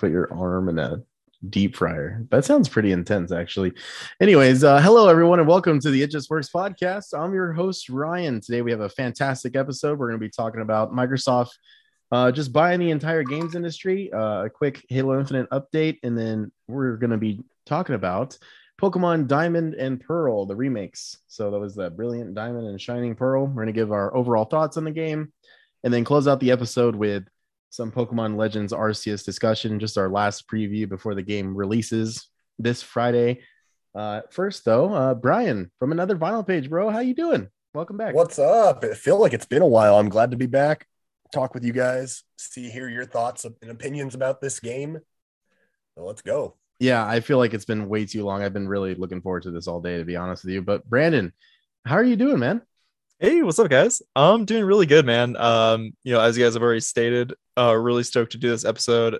[0.00, 1.02] put your arm in a
[1.50, 2.24] deep fryer.
[2.30, 3.74] That sounds pretty intense, actually.
[4.18, 7.12] Anyways, uh, hello everyone, and welcome to the It Just Works podcast.
[7.12, 8.40] I'm your host Ryan.
[8.40, 9.98] Today we have a fantastic episode.
[9.98, 11.50] We're gonna be talking about Microsoft
[12.12, 16.50] uh, just buying the entire games industry, uh, a quick Halo Infinite update, and then
[16.66, 18.38] we're gonna be talking about
[18.80, 21.18] Pokemon Diamond and Pearl, the remakes.
[21.26, 23.48] So that was the Brilliant Diamond and Shining Pearl.
[23.48, 25.30] We're gonna give our overall thoughts on the game,
[25.84, 27.24] and then close out the episode with
[27.70, 33.40] some Pokemon Legends Arceus discussion, just our last preview before the game releases this Friday.
[33.94, 36.90] Uh, first, though, uh, Brian from another vinyl page, bro.
[36.90, 37.48] How you doing?
[37.72, 38.14] Welcome back.
[38.14, 38.84] What's up?
[38.84, 39.98] I feel like it's been a while.
[39.98, 40.86] I'm glad to be back,
[41.32, 44.98] talk with you guys, see, hear your thoughts and opinions about this game.
[45.94, 46.56] So let's go.
[46.80, 48.42] Yeah, I feel like it's been way too long.
[48.42, 50.62] I've been really looking forward to this all day, to be honest with you.
[50.62, 51.32] But Brandon,
[51.84, 52.62] how are you doing, man?
[53.22, 54.00] Hey, what's up, guys?
[54.16, 55.36] I'm doing really good, man.
[55.36, 58.64] Um, you know, as you guys have already stated, uh, really stoked to do this
[58.64, 59.18] episode.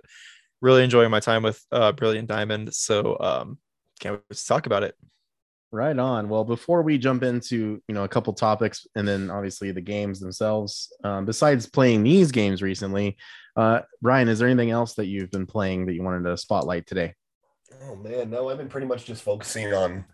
[0.63, 2.75] Really enjoying my time with uh, Brilliant Diamond.
[2.75, 3.59] So, um,
[4.01, 4.95] can't wait to talk about it.
[5.71, 6.31] Right on.
[6.31, 10.19] Well, before we jump into you know a couple topics and then obviously the games
[10.19, 13.19] themselves, um, besides playing these games recently,
[13.55, 16.87] uh, Brian, is there anything else that you've been playing that you wanted to spotlight
[16.87, 17.13] today?
[17.83, 20.07] Oh man, no, I've been pretty much just focusing on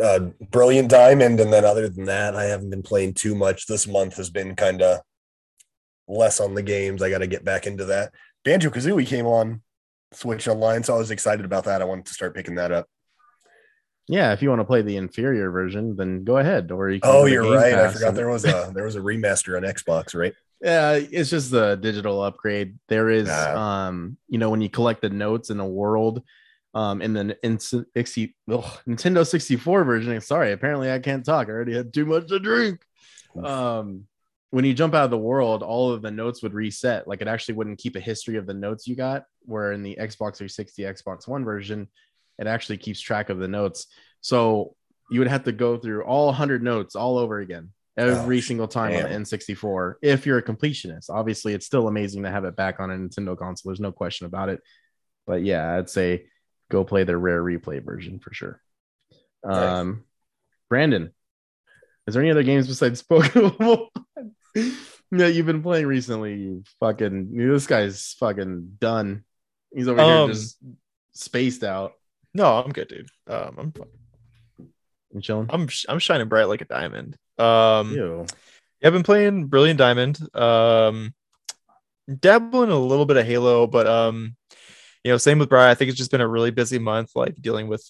[0.00, 0.20] uh,
[0.50, 3.66] Brilliant Diamond, and then other than that, I haven't been playing too much.
[3.66, 5.00] This month has been kind of
[6.08, 7.02] less on the games.
[7.02, 8.12] I got to get back into that.
[8.44, 9.62] Banjo Kazooie came on
[10.12, 11.82] Switch Online, so I was excited about that.
[11.82, 12.86] I wanted to start picking that up.
[14.08, 16.72] Yeah, if you want to play the inferior version, then go ahead.
[16.72, 17.74] Or you oh, you're right.
[17.74, 18.16] I forgot and...
[18.18, 20.34] there was a there was a remaster on Xbox, right?
[20.60, 22.78] Yeah, it's just the digital upgrade.
[22.88, 23.86] There is, yeah.
[23.86, 26.22] um, you know, when you collect the notes in a world,
[26.74, 27.58] um, in the in,
[27.94, 30.20] in, ugh, Nintendo 64 version.
[30.20, 31.48] Sorry, apparently I can't talk.
[31.48, 32.80] I already had too much to drink.
[33.42, 34.06] Um,
[34.50, 37.08] when you jump out of the world, all of the notes would reset.
[37.08, 39.24] Like it actually wouldn't keep a history of the notes you got.
[39.44, 41.88] Where in the Xbox 360, Xbox One version,
[42.38, 43.86] it actually keeps track of the notes.
[44.20, 44.76] So
[45.10, 48.68] you would have to go through all 100 notes all over again every oh, single
[48.68, 49.04] time damn.
[49.04, 51.10] on the N64 if you're a completionist.
[51.10, 53.70] Obviously, it's still amazing to have it back on a Nintendo console.
[53.70, 54.60] There's no question about it.
[55.26, 56.26] But yeah, I'd say
[56.72, 58.60] go play their rare replay version for sure.
[59.44, 59.96] Um, nice.
[60.70, 61.12] Brandon,
[62.06, 63.88] is there any other games besides Pokemon
[65.12, 66.34] that you've been playing recently?
[66.34, 69.24] You fucking this guy's fucking done.
[69.72, 70.58] He's over um, here just
[71.12, 71.92] spaced out.
[72.34, 73.08] No, I'm good, dude.
[73.26, 73.74] Um, I'm
[75.14, 75.46] I'm chilling.
[75.50, 77.16] I'm I'm shining bright like a diamond.
[77.38, 78.26] Um, Ew.
[78.80, 80.18] yeah, I've been playing Brilliant Diamond.
[80.34, 81.14] Um,
[82.18, 84.36] dabbling a little bit of Halo, but um,
[85.04, 85.70] you know, same with Brian.
[85.70, 87.88] I think it's just been a really busy month, like dealing with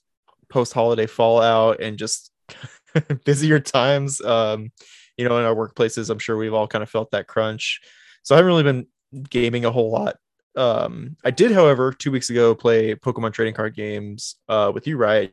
[0.49, 2.31] post holiday fallout and just
[3.25, 4.21] busier times.
[4.21, 4.71] Um,
[5.17, 7.81] you know, in our workplaces, I'm sure we've all kind of felt that crunch.
[8.23, 8.87] So I haven't really been
[9.29, 10.17] gaming a whole lot.
[10.57, 14.97] Um, I did, however, two weeks ago play Pokemon trading card games uh, with you,
[14.97, 15.33] right?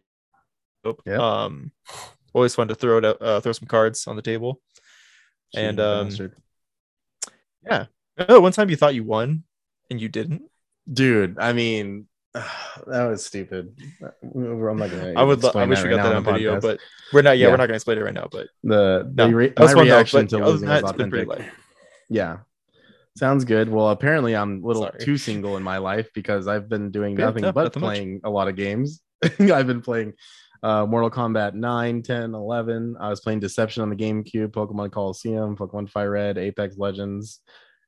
[1.05, 1.17] Yeah.
[1.17, 1.71] Um,
[2.33, 4.61] always fun to throw it, uh, throw some cards on the table.
[5.55, 6.09] and um,
[7.65, 7.85] yeah,
[8.29, 9.43] oh, one time you thought you won
[9.89, 10.43] and you didn't
[10.91, 11.37] dude.
[11.39, 13.77] I mean, that was stupid.
[14.01, 15.13] I'm not gonna.
[15.15, 15.43] I would.
[15.43, 16.61] I wish we right got that on video, podcast.
[16.61, 16.79] but
[17.13, 17.37] we're not.
[17.37, 18.27] Yeah, yeah, we're not gonna explain it right now.
[18.31, 21.27] But the, the no, re- my reaction to losing was authentic.
[22.09, 22.37] Yeah,
[23.17, 23.69] sounds good.
[23.69, 24.99] Well, apparently I'm a little Sorry.
[24.99, 28.21] too single in my life because I've been doing nothing but nothing playing much.
[28.25, 29.01] a lot of games.
[29.39, 30.13] I've been playing
[30.63, 32.95] uh, Mortal Kombat 9, 10, 11.
[32.99, 37.41] I was playing Deception on the GameCube, Pokemon Colosseum, Pokemon Fire Red, Apex Legends.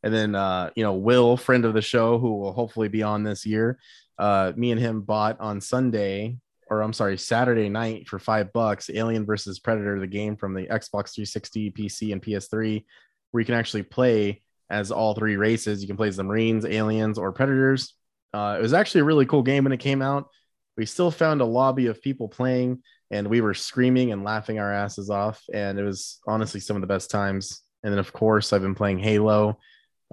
[0.03, 3.23] And then, uh, you know, Will, friend of the show, who will hopefully be on
[3.23, 3.79] this year,
[4.17, 6.37] uh, me and him bought on Sunday,
[6.69, 10.67] or I'm sorry, Saturday night for five bucks, Alien versus Predator, the game from the
[10.67, 12.85] Xbox 360, PC, and PS3,
[13.31, 15.81] where you can actually play as all three races.
[15.81, 17.93] You can play as the Marines, Aliens, or Predators.
[18.33, 20.29] Uh, it was actually a really cool game when it came out.
[20.77, 22.81] We still found a lobby of people playing,
[23.11, 25.43] and we were screaming and laughing our asses off.
[25.53, 27.61] And it was honestly some of the best times.
[27.83, 29.59] And then, of course, I've been playing Halo.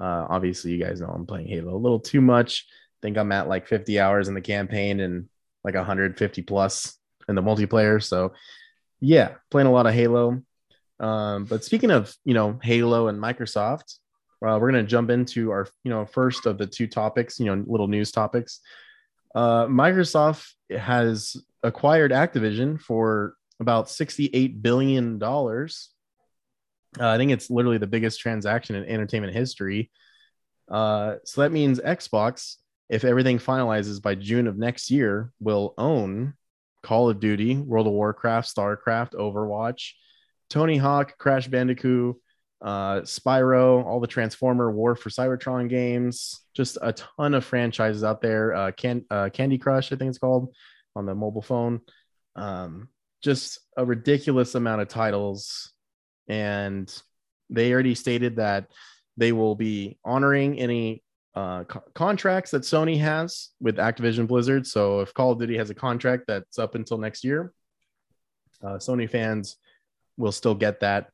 [0.00, 2.66] Uh, obviously, you guys know I'm playing Halo a little too much.
[2.68, 5.28] I think I'm at like 50 hours in the campaign and
[5.64, 6.96] like 150 plus
[7.28, 8.02] in the multiplayer.
[8.02, 8.32] So,
[9.00, 10.42] yeah, playing a lot of Halo.
[11.00, 13.98] Um, but speaking of you know Halo and Microsoft,
[14.44, 17.38] uh, we're gonna jump into our you know first of the two topics.
[17.38, 18.60] You know, little news topics.
[19.34, 20.46] Uh, Microsoft
[20.76, 25.90] has acquired Activision for about 68 billion dollars
[26.98, 29.90] uh, I think it's literally the biggest transaction in entertainment history.
[30.70, 32.56] Uh, so that means Xbox,
[32.88, 36.34] if everything finalizes by June of next year, will own
[36.82, 39.92] Call of Duty, World of Warcraft, StarCraft, Overwatch,
[40.48, 42.16] Tony Hawk, Crash Bandicoot,
[42.62, 48.20] uh, Spyro, all the Transformer War for Cybertron games, just a ton of franchises out
[48.20, 48.54] there.
[48.54, 50.54] Uh, Can uh, Candy Crush, I think it's called,
[50.96, 51.80] on the mobile phone.
[52.36, 52.88] Um,
[53.22, 55.72] just a ridiculous amount of titles,
[56.28, 57.02] and
[57.50, 58.66] they already stated that
[59.16, 61.02] they will be honoring any
[61.34, 64.66] uh, co- contracts that Sony has with Activision Blizzard.
[64.66, 67.52] So if Call of Duty has a contract that's up until next year,
[68.62, 69.56] uh, Sony fans
[70.16, 71.10] will still get that.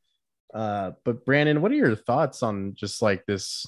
[0.52, 3.66] Uh, but Brandon, what are your thoughts on just like this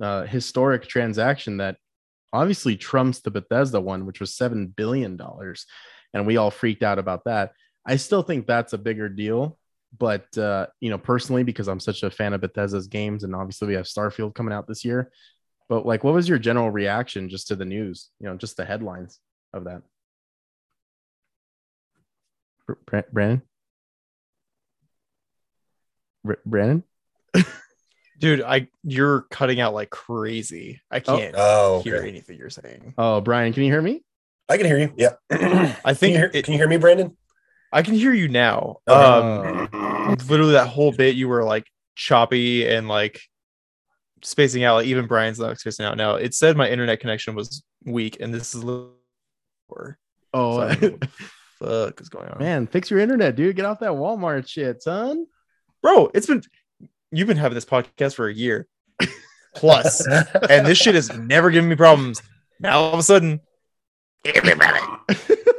[0.00, 1.76] uh, historic transaction that
[2.32, 5.66] obviously trumps the Bethesda one, which was seven billion dollars,
[6.14, 7.52] and we all freaked out about that.
[7.86, 9.58] I still think that's a bigger deal,
[9.98, 13.68] but uh, you know, personally, because I'm such a fan of Bethesda's games, and obviously
[13.68, 15.10] we have Starfield coming out this year.
[15.68, 18.10] But like, what was your general reaction just to the news?
[18.20, 19.20] You know, just the headlines
[19.52, 19.82] of that.
[23.12, 23.42] Brandon.
[26.46, 26.84] Brandon.
[28.18, 30.80] Dude, I you're cutting out like crazy.
[30.90, 31.16] I oh.
[31.16, 31.90] can't oh, okay.
[31.90, 32.94] hear anything you're saying.
[32.96, 34.04] Oh, Brian, can you hear me?
[34.48, 34.92] I can hear you.
[34.96, 35.14] Yeah.
[35.30, 37.16] I think can you, hear, it, can you hear me, Brandon?
[37.72, 38.76] I can hear you now.
[38.86, 39.68] Okay.
[39.72, 39.81] Um
[40.28, 43.20] literally that whole bit you were like choppy and like
[44.22, 44.76] spacing out.
[44.76, 46.14] Like even Brian's not spacing out now.
[46.14, 48.94] It said my internet connection was weak, and this is little.
[50.34, 50.98] oh, so
[51.58, 52.38] fuck is going on?
[52.38, 53.56] Man, fix your internet, dude.
[53.56, 55.26] Get off that Walmart shit, son.
[55.82, 56.42] Bro, it's been
[57.10, 58.66] you've been having this podcast for a year
[59.54, 62.22] plus, and this shit has never given me problems.
[62.60, 63.40] Now all of a sudden,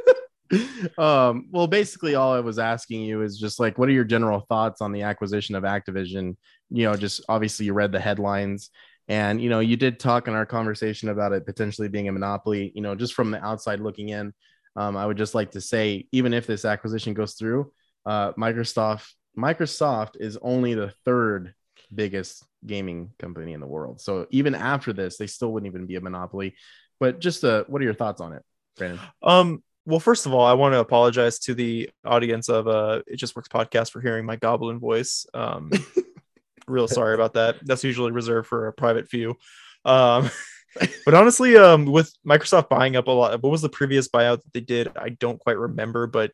[0.98, 4.40] um, well, basically, all I was asking you is just like, what are your general
[4.48, 6.36] thoughts on the acquisition of Activision?
[6.70, 8.70] You know, just obviously you read the headlines,
[9.08, 12.72] and you know, you did talk in our conversation about it potentially being a monopoly.
[12.74, 14.32] You know, just from the outside looking in,
[14.76, 17.72] um, I would just like to say, even if this acquisition goes through,
[18.06, 21.54] uh, Microsoft Microsoft is only the third
[21.94, 24.00] biggest gaming company in the world.
[24.00, 26.54] So even after this, they still wouldn't even be a monopoly.
[27.00, 28.42] But just uh, what are your thoughts on it,
[28.76, 29.00] Brandon?
[29.22, 33.16] Um, well, first of all, I want to apologize to the audience of uh It
[33.16, 35.26] Just Works podcast for hearing my goblin voice.
[35.34, 35.70] Um,
[36.66, 37.56] real sorry about that.
[37.62, 39.36] That's usually reserved for a private few.
[39.84, 40.30] Um,
[41.04, 44.52] but honestly, um, with Microsoft buying up a lot, what was the previous buyout that
[44.52, 44.88] they did?
[44.96, 46.32] I don't quite remember, but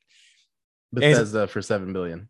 [0.93, 2.29] Bethesda for seven billion.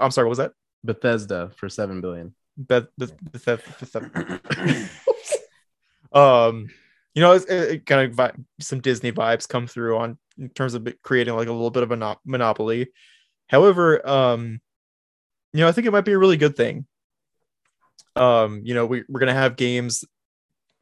[0.00, 0.52] I'm sorry, what was that?
[0.84, 2.34] Bethesda for seven billion.
[2.56, 3.12] Beth, Beth,
[3.44, 4.90] Beth, Beth,
[6.12, 6.70] um,
[7.16, 10.74] you know, it, it kind of vi- some Disney vibes come through on in terms
[10.74, 12.88] of creating like a little bit of a monopoly.
[13.48, 14.60] However, um,
[15.54, 16.86] you know, I think it might be a really good thing.
[18.16, 20.04] Um, you know, we, we're gonna have games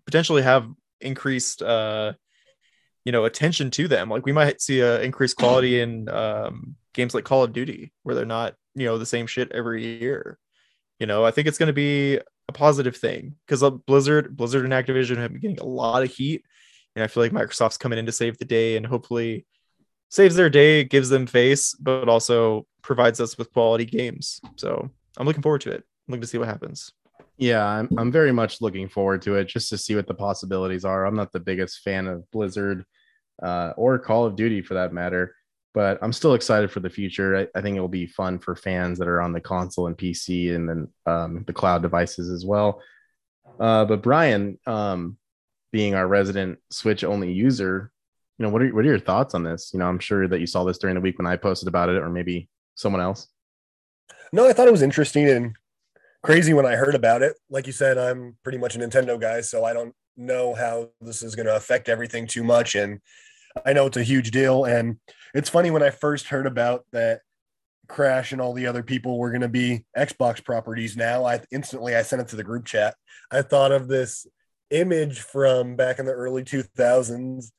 [0.06, 0.68] potentially have
[1.00, 2.12] increased uh
[3.04, 7.14] you know attention to them like we might see a increased quality in um games
[7.14, 10.38] like call of duty where they're not you know the same shit every year
[10.98, 14.72] you know i think it's going to be a positive thing because blizzard blizzard and
[14.72, 16.44] activision have been getting a lot of heat
[16.94, 19.46] and i feel like microsoft's coming in to save the day and hopefully
[20.10, 24.40] saves their day gives them face but also provides us with quality games.
[24.56, 25.82] So i'm looking forward to it.
[25.82, 26.92] I'm looking to see what happens.
[27.36, 30.84] Yeah I'm, I'm very much looking forward to it just to see what the possibilities
[30.84, 31.06] are.
[31.06, 32.84] I'm not the biggest fan of blizzard
[33.42, 35.34] uh, or call of duty for that matter
[35.74, 37.36] but I'm still excited for the future.
[37.36, 39.98] I, I, think it will be fun for fans that are on the console and
[39.98, 42.80] PC and then um, the cloud devices as well.
[43.58, 45.18] Uh, but Brian, um,
[45.72, 47.90] being our resident Switch only user,
[48.38, 49.70] you know, what are what are your thoughts on this?
[49.72, 51.88] You know, I'm sure that you saw this during the week when I posted about
[51.88, 53.28] it, or maybe someone else.
[54.32, 55.56] No, I thought it was interesting and
[56.22, 57.36] crazy when I heard about it.
[57.50, 61.22] Like you said, I'm pretty much a Nintendo guy, so I don't know how this
[61.22, 62.74] is going to affect everything too much.
[62.74, 63.00] And
[63.64, 64.64] I know it's a huge deal.
[64.64, 64.98] And
[65.34, 67.20] it's funny when I first heard about that
[67.88, 71.94] Crash and all the other people were going to be Xbox properties now, I instantly
[71.94, 72.94] I sent it to the group chat.
[73.30, 74.26] I thought of this
[74.70, 77.50] image from back in the early 2000s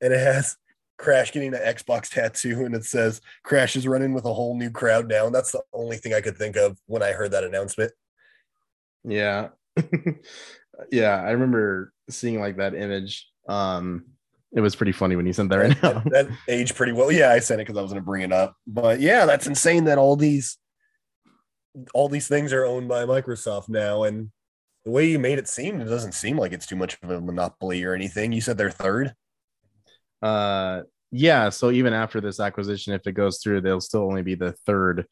[0.00, 0.56] and it has
[0.98, 4.70] Crash getting an Xbox tattoo and it says Crash is running with a whole new
[4.70, 5.26] crowd now.
[5.26, 7.92] And that's the only thing I could think of when I heard that announcement.
[9.04, 9.48] Yeah.
[10.90, 13.28] yeah, I remember seeing like that image.
[13.46, 14.06] Um
[14.56, 15.92] it was pretty funny when you sent that right now.
[15.92, 17.12] That, that aged pretty well.
[17.12, 18.56] Yeah, I sent it because I was going to bring it up.
[18.66, 20.56] But yeah, that's insane that all these
[21.92, 24.04] all these things are owned by Microsoft now.
[24.04, 24.30] And
[24.86, 27.20] the way you made it seem, it doesn't seem like it's too much of a
[27.20, 28.32] monopoly or anything.
[28.32, 29.14] You said they're third.
[30.22, 30.82] Uh,
[31.12, 31.50] yeah.
[31.50, 35.06] So even after this acquisition, if it goes through, they'll still only be the third.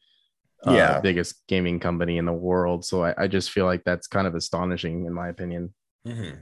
[0.65, 2.83] Uh, yeah, biggest gaming company in the world.
[2.83, 5.75] So I, I, just feel like that's kind of astonishing, in my opinion.
[6.07, 6.37] Mm-hmm.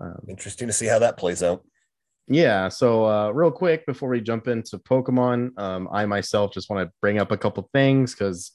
[0.00, 1.62] Um, Interesting to see how that plays out.
[2.30, 2.68] Yeah.
[2.68, 6.92] So, uh, real quick before we jump into Pokemon, um, I myself just want to
[7.02, 8.52] bring up a couple things because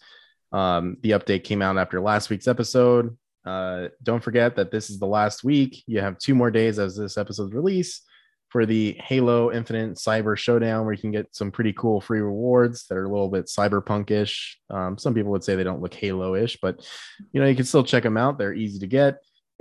[0.51, 3.17] Um, the update came out after last week's episode.
[3.45, 5.83] Uh, don't forget that this is the last week.
[5.85, 8.01] You have two more days as this episode's release
[8.49, 12.85] for the Halo Infinite Cyber Showdown, where you can get some pretty cool free rewards
[12.87, 14.53] that are a little bit cyberpunkish.
[14.69, 16.87] Um, some people would say they don't look Halo-ish, but
[17.33, 18.37] you know you can still check them out.
[18.37, 19.17] They're easy to get.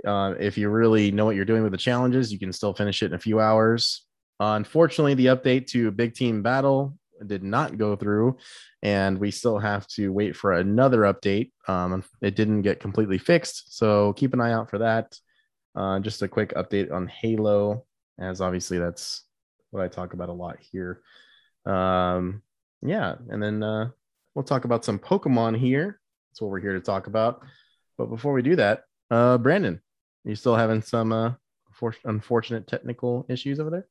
[0.07, 3.03] Uh, if you really know what you're doing with the challenges, you can still finish
[3.03, 4.04] it in a few hours.
[4.39, 8.37] Unfortunately, the update to Big Team Battle did not go through,
[8.81, 11.51] and we still have to wait for another update.
[11.67, 15.17] Um, it didn't get completely fixed, so keep an eye out for that.
[15.75, 17.85] Uh, just a quick update on Halo,
[18.19, 19.23] as obviously that's
[19.71, 21.01] what I talk about a lot here.
[21.65, 22.41] Um,
[22.81, 23.89] yeah, and then uh,
[24.33, 25.99] we'll talk about some Pokemon here.
[26.31, 27.41] That's what we're here to talk about.
[27.97, 29.81] But before we do that, uh, Brandon,
[30.23, 31.33] you still having some uh,
[32.03, 33.87] unfortunate technical issues over there?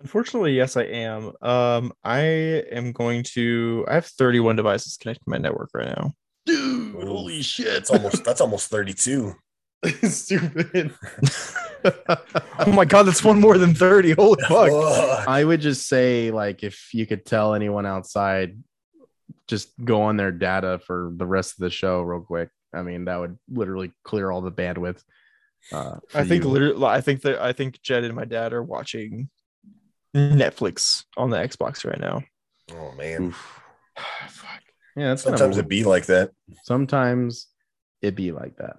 [0.00, 1.32] Unfortunately, yes, I am.
[1.40, 3.84] Um, I am going to.
[3.88, 6.12] I have 31 devices connected to my network right now.
[6.44, 7.66] Dude, holy shit!
[7.66, 9.34] That's almost that's almost 32.
[10.04, 10.94] Stupid.
[11.84, 14.12] oh my god, that's one more than 30.
[14.12, 15.28] Holy fuck.
[15.28, 18.58] I would just say, like, if you could tell anyone outside,
[19.48, 22.50] just go on their data for the rest of the show real quick.
[22.72, 25.02] I mean, that would literally clear all the bandwidth.
[25.72, 26.50] Uh, I think you.
[26.50, 29.30] literally, I think that I think Jed and my dad are watching
[30.16, 32.22] Netflix on the Xbox right now.
[32.72, 33.34] Oh man.
[34.96, 36.30] yeah, that's sometimes it be like that.
[36.64, 37.48] Sometimes
[38.02, 38.78] it be like that.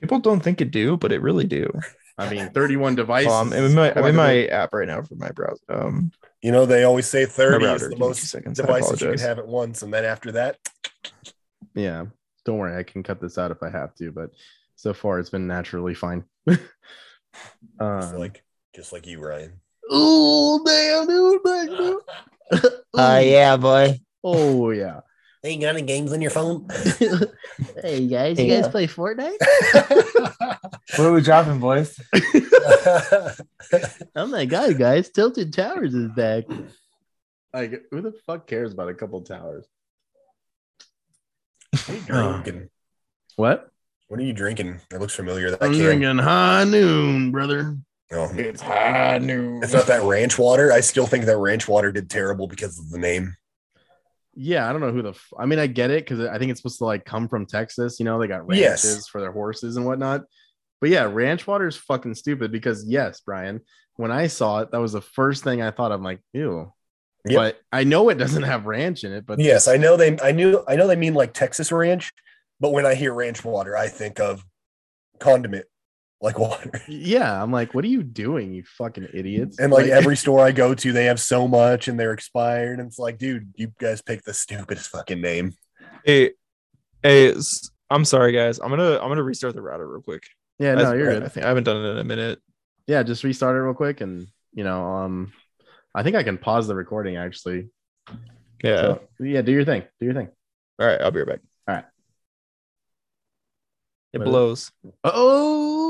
[0.00, 1.70] People don't think it do, but it really do.
[2.16, 3.32] I mean, 31 devices.
[3.32, 5.60] Um, I'm in my, I'm in my app right now for my browser.
[5.68, 9.48] Um, you know, they always say 30 is the most devices you can have at
[9.48, 10.58] once, and then after that,
[11.74, 12.06] yeah.
[12.44, 14.30] Don't worry, I can cut this out if I have to, but
[14.74, 16.24] so far it's been naturally fine.
[17.80, 18.42] uh, like
[18.74, 19.60] just like you, Ryan.
[19.90, 22.02] Oh damn, dude!
[22.94, 23.98] Oh uh, yeah, boy.
[24.22, 25.00] Oh yeah.
[25.40, 26.66] Hey, you got any games on your phone?
[27.80, 28.60] hey guys, you yeah.
[28.60, 29.38] guys play Fortnite?
[30.40, 31.96] what are we dropping, boys?
[34.16, 35.10] oh my god, guys!
[35.10, 36.42] Tilted Towers is back.
[37.54, 39.64] Like, who the fuck cares about a couple towers?
[41.70, 42.00] What are you
[42.42, 42.70] drinking?
[43.36, 43.70] What?
[44.08, 44.80] What are you drinking?
[44.90, 45.52] It looks familiar.
[45.52, 47.78] That I'm drinking high noon, brother.
[48.10, 49.62] Oh, it's high noon.
[49.62, 50.72] It's not that ranch water.
[50.72, 53.36] I still think that ranch water did terrible because of the name.
[54.34, 55.10] Yeah, I don't know who the.
[55.10, 57.44] F- I mean, I get it because I think it's supposed to like come from
[57.44, 57.98] Texas.
[57.98, 59.08] You know, they got ranches yes.
[59.08, 60.24] for their horses and whatnot.
[60.80, 63.60] But yeah, ranch water is fucking stupid because yes, Brian,
[63.96, 65.92] when I saw it, that was the first thing I thought.
[65.92, 66.72] I'm like, ew.
[67.26, 67.36] Yep.
[67.36, 69.26] But I know it doesn't have ranch in it.
[69.26, 70.18] But yes, I know they.
[70.20, 70.64] I knew.
[70.66, 72.10] I know they mean like Texas ranch.
[72.58, 74.44] But when I hear ranch water, I think of
[75.18, 75.66] condiment
[76.20, 76.82] like water.
[76.88, 79.58] Yeah, I'm like, what are you doing, you fucking idiots?
[79.58, 82.78] And like, like every store I go to, they have so much and they're expired.
[82.78, 85.54] And it's like, dude, you guys picked the stupidest fucking name.
[86.04, 86.32] Hey,
[87.02, 87.34] hey,
[87.90, 88.58] I'm sorry, guys.
[88.58, 90.24] I'm gonna I'm gonna restart the router real quick.
[90.58, 91.22] Yeah, no, you're good.
[91.22, 92.40] I think I haven't done it in a minute.
[92.86, 95.32] Yeah, just restart it real quick, and you know, um,
[95.94, 97.68] I think I can pause the recording actually.
[98.62, 99.42] Yeah, so, yeah.
[99.42, 99.84] Do your thing.
[100.00, 100.28] Do your thing.
[100.80, 101.40] All right, I'll be right back.
[101.68, 101.84] All right.
[104.12, 104.72] It blows.
[105.04, 105.87] Oh,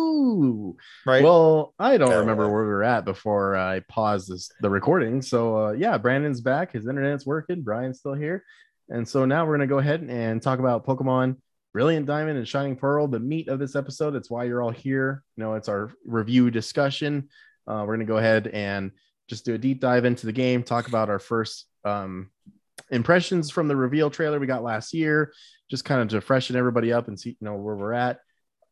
[1.07, 1.23] right.
[1.23, 5.23] Well, I don't remember where we were at before I paused this, the recording.
[5.23, 6.73] So, uh, yeah, Brandon's back.
[6.73, 7.63] His internet's working.
[7.63, 8.45] Brian's still here.
[8.89, 11.37] And so now we're going to go ahead and talk about Pokemon
[11.73, 14.15] Brilliant Diamond and Shining Pearl, the meat of this episode.
[14.15, 15.23] It's why you're all here.
[15.37, 17.29] You know, it's our review discussion.
[17.67, 18.91] Uh, we're going to go ahead and
[19.29, 22.31] just do a deep dive into the game, talk about our first um,
[22.91, 25.33] impressions from the reveal trailer we got last year,
[25.71, 28.21] just kind of to freshen everybody up and see, you know, where we're at.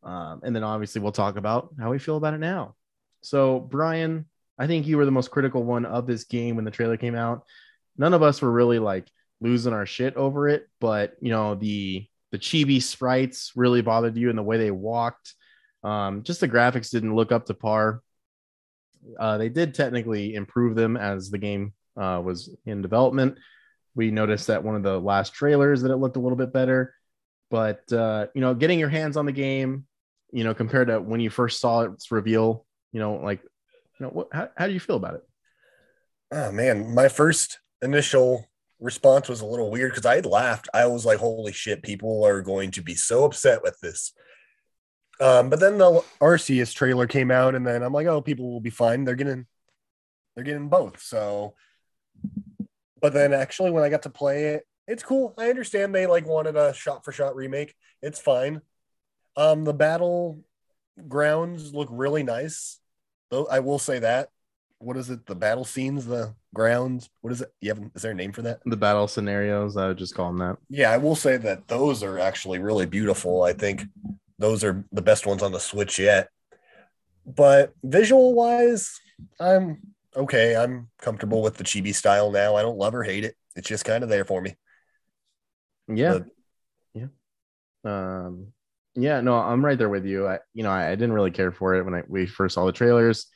[0.07, 2.77] Um, and then obviously we'll talk about how we feel about it now.
[3.23, 4.27] So, Brian,
[4.59, 7.15] I think you were the most critical one of this game when the trailer came
[7.15, 7.45] out.
[7.99, 9.09] None of us were really like
[9.41, 14.31] losing our shit over it, but you know, the the chibi sprites really bothered you
[14.31, 15.35] and the way they walked.
[15.83, 18.03] Um, just the graphics didn't look up to par.
[19.19, 23.39] Uh, they did technically improve them as the game uh, was in development,
[23.97, 26.95] we noticed that one of the last trailers that it looked a little bit better.
[27.51, 29.87] But uh, you know, getting your hands on the game,
[30.33, 34.11] you know, compared to when you first saw its reveal, you know, like, you know,
[34.11, 35.23] what, how, how do you feel about it?
[36.33, 38.47] Oh man, my first initial
[38.81, 40.69] response was a little weird because I had laughed.
[40.75, 44.13] I was like, "Holy shit, people are going to be so upset with this."
[45.21, 48.61] Um, but then the Arceus trailer came out, and then I'm like, "Oh, people will
[48.61, 49.05] be fine.
[49.05, 49.47] They're getting,
[50.35, 51.55] they're getting both." So
[53.01, 55.35] but then actually, when I got to play it, it's cool.
[55.39, 57.75] I understand they like wanted a shot for shot remake.
[58.03, 58.63] It's fine.
[59.37, 60.41] Um, the battle
[61.09, 62.81] grounds look really nice.
[63.31, 64.31] Though I will say that.
[64.79, 65.25] What is it?
[65.25, 67.09] The battle scenes, the grounds.
[67.23, 67.53] What is it?
[67.61, 68.61] You have is there a name for that?
[68.67, 69.77] The battle scenarios.
[69.77, 70.59] I would just call them that.
[70.69, 73.43] Yeah, I will say that those are actually really beautiful.
[73.43, 73.85] I think
[74.39, 76.29] those are the best ones on the Switch yet.
[77.25, 79.01] But visual wise,
[79.41, 79.81] I'm
[80.15, 80.55] okay.
[80.55, 82.55] I'm comfortable with the chibi style now.
[82.55, 83.35] I don't love or hate it.
[83.57, 84.57] It's just kind of there for me.
[85.89, 86.19] Yeah.
[86.93, 87.07] Yeah.
[87.85, 88.53] Um
[88.97, 90.27] yeah, no, I'm right there with you.
[90.27, 92.65] I you know, I, I didn't really care for it when I, we first saw
[92.67, 93.27] the trailers.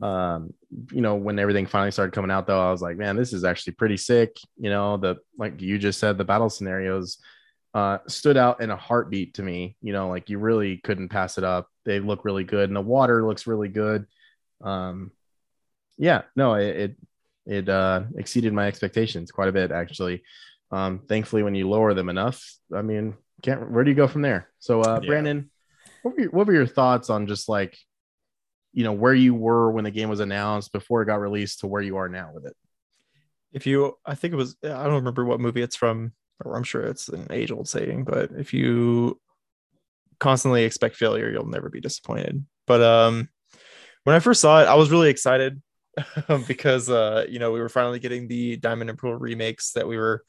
[0.00, 0.54] Um,
[0.92, 3.44] you know, when everything finally started coming out though, I was like, man, this is
[3.44, 4.36] actually pretty sick.
[4.56, 7.18] You know, the like you just said, the battle scenarios
[7.74, 9.76] uh, stood out in a heartbeat to me.
[9.82, 11.68] You know, like you really couldn't pass it up.
[11.84, 14.06] They look really good, and the water looks really good.
[14.62, 15.10] Um,
[15.98, 16.96] yeah, no, it it,
[17.46, 20.22] it uh, exceeded my expectations quite a bit actually.
[20.70, 23.70] Um, thankfully, when you lower them enough, I mean, can't.
[23.70, 24.48] Where do you go from there?
[24.58, 25.08] So, uh, yeah.
[25.08, 25.50] Brandon,
[26.02, 27.76] what were, your, what were your thoughts on just like,
[28.72, 31.66] you know, where you were when the game was announced before it got released to
[31.66, 32.56] where you are now with it?
[33.52, 36.12] If you, I think it was, I don't remember what movie it's from
[36.44, 39.20] or I'm sure it's an age old saying, but if you
[40.18, 42.44] constantly expect failure, you'll never be disappointed.
[42.66, 43.28] But um,
[44.04, 45.60] when I first saw it, I was really excited
[46.46, 49.96] because uh, you know we were finally getting the Diamond and Pearl remakes that we
[49.96, 50.22] were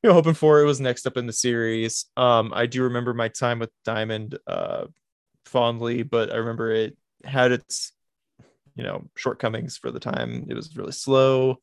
[0.02, 0.60] you know hoping for.
[0.60, 2.06] It was next up in the series.
[2.16, 4.86] Um, I do remember my time with Diamond uh,
[5.44, 7.92] fondly, but I remember it had its
[8.74, 10.46] you know shortcomings for the time.
[10.48, 11.58] It was really slow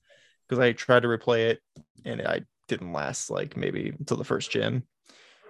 [0.47, 1.59] because I tried to replay it
[2.05, 4.83] and I didn't last like maybe until the first gym.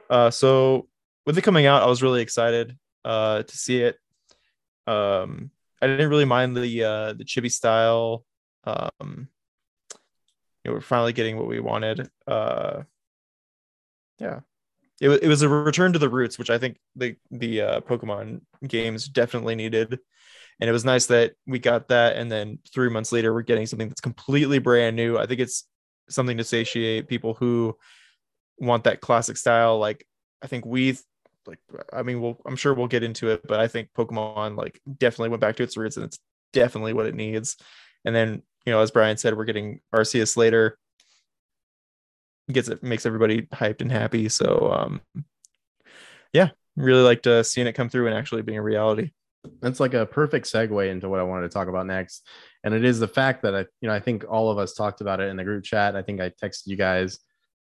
[0.10, 0.88] Uh, so
[1.26, 3.98] with it coming out, I was really excited uh, to see it.
[4.86, 8.24] Um, I didn't really mind the uh, the chibi style.
[8.64, 9.28] Um,
[10.68, 12.10] know, we're finally getting what we wanted.
[12.26, 12.84] Uh,
[14.20, 14.42] yeah,
[15.00, 18.42] it, it was a return to the roots, which I think the the uh, Pokemon
[18.68, 20.00] games definitely needed.
[20.60, 23.68] And it was nice that we got that, and then three months later, we're getting
[23.68, 25.18] something that's completely brand new.
[25.18, 25.66] I think it's
[26.10, 27.78] something to satiate people who
[28.58, 29.78] want that classic style.
[29.78, 30.08] Like
[30.42, 30.98] I think we
[31.46, 31.60] like
[31.94, 35.30] I mean we'll I'm sure we'll get into it, but I think Pokemon like definitely
[35.30, 36.20] went back to its roots and it's
[36.54, 37.58] definitely what it needs.
[38.06, 40.78] And then, you know, as Brian said, we're getting Arceus later.
[42.52, 44.28] Gets it makes everybody hyped and happy.
[44.28, 45.02] So um
[46.34, 49.12] yeah, really liked uh, seeing it come through and actually being a reality.
[49.62, 52.28] That's like a perfect segue into what I wanted to talk about next
[52.68, 55.00] and it is the fact that I, you know, I think all of us talked
[55.00, 55.96] about it in the group chat.
[55.96, 57.18] I think I texted you guys,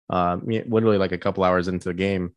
[0.09, 2.35] uh, literally like a couple hours into the game.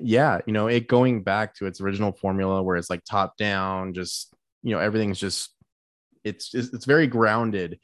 [0.00, 3.92] Yeah, you know, it going back to its original formula where it's like top down,
[3.92, 5.50] just you know, everything's just
[6.24, 7.78] it's it's very grounded,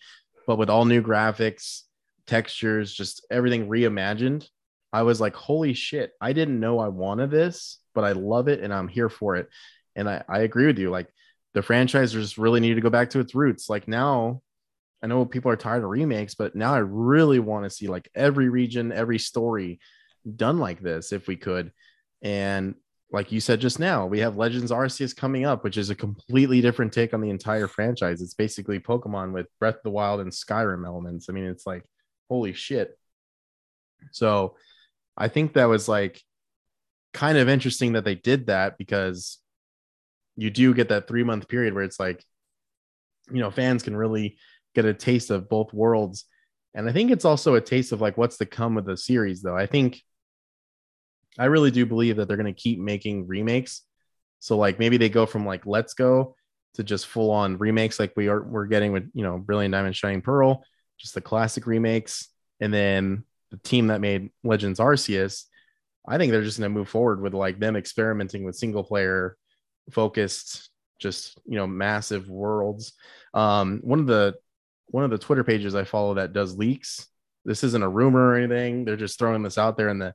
[0.47, 1.83] but with all new graphics,
[2.27, 4.49] textures, just everything reimagined.
[4.93, 8.61] I was like, holy shit, I didn't know I wanted this, but I love it
[8.61, 9.49] and I'm here for it.
[9.97, 10.91] And I, I agree with you.
[10.91, 11.09] Like
[11.53, 13.69] the franchise just really needed to go back to its roots.
[13.69, 14.43] Like now,
[15.03, 18.09] I know people are tired of remakes, but now I really want to see like
[18.15, 19.81] every region, every story
[20.37, 21.73] done like this if we could.
[22.23, 22.75] And
[23.11, 26.61] like you said just now, we have Legends Arceus coming up, which is a completely
[26.61, 28.21] different take on the entire franchise.
[28.21, 31.27] It's basically Pokemon with Breath of the Wild and Skyrim elements.
[31.29, 31.85] I mean, it's like,
[32.29, 32.99] holy shit.
[34.13, 34.57] So
[35.17, 36.21] I think that was like
[37.13, 39.39] kind of interesting that they did that because
[40.37, 42.25] you do get that three month period where it's like,
[43.31, 44.39] you know, fans can really
[44.75, 46.25] get a taste of both worlds.
[46.75, 49.43] And I think it's also a taste of like what's to come with the series,
[49.43, 49.57] though.
[49.57, 50.03] I think
[51.39, 53.83] I really do believe that they're going to keep making remakes.
[54.41, 56.37] So like maybe they go from like Let's Go
[56.75, 59.97] to just full on remakes like we are we're getting with you know Brilliant Diamond
[59.97, 60.65] Shining Pearl,
[60.99, 62.29] just the classic remakes,
[62.61, 65.45] and then the team that made Legends Arceus.
[66.07, 69.37] I think they're just going to move forward with like them experimenting with single player
[69.91, 72.93] focused just you know massive worlds
[73.35, 74.35] um one of the
[74.87, 77.07] one of the twitter pages i follow that does leaks
[77.45, 80.15] this isn't a rumor or anything they're just throwing this out there in the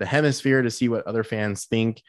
[0.00, 2.02] the hemisphere to see what other fans think.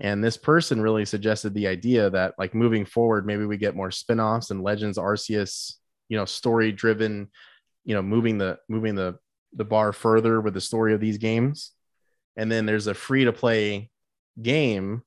[0.00, 3.92] And this person really suggested the idea that like moving forward maybe we get more
[3.92, 5.74] spin-offs and legends arceus
[6.08, 7.30] you know story driven
[7.84, 9.16] you know moving the moving the
[9.52, 11.72] the bar further with the story of these games.
[12.36, 13.90] And then there's a free to play
[14.42, 15.02] game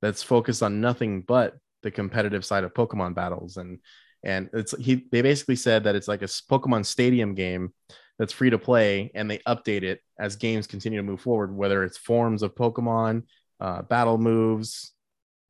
[0.00, 3.56] that's focused on nothing but the competitive side of Pokemon battles.
[3.56, 3.78] And
[4.24, 7.72] and it's he they basically said that it's like a Pokemon Stadium game
[8.22, 11.82] that's free to play and they update it as games continue to move forward whether
[11.82, 13.24] it's forms of Pokemon
[13.58, 14.92] uh, battle moves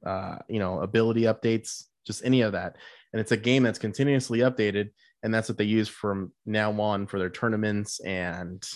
[0.07, 2.77] uh, you know ability updates just any of that.
[3.13, 4.89] And it's a game that's continuously updated
[5.23, 8.67] and that's what they use from now on for their tournaments and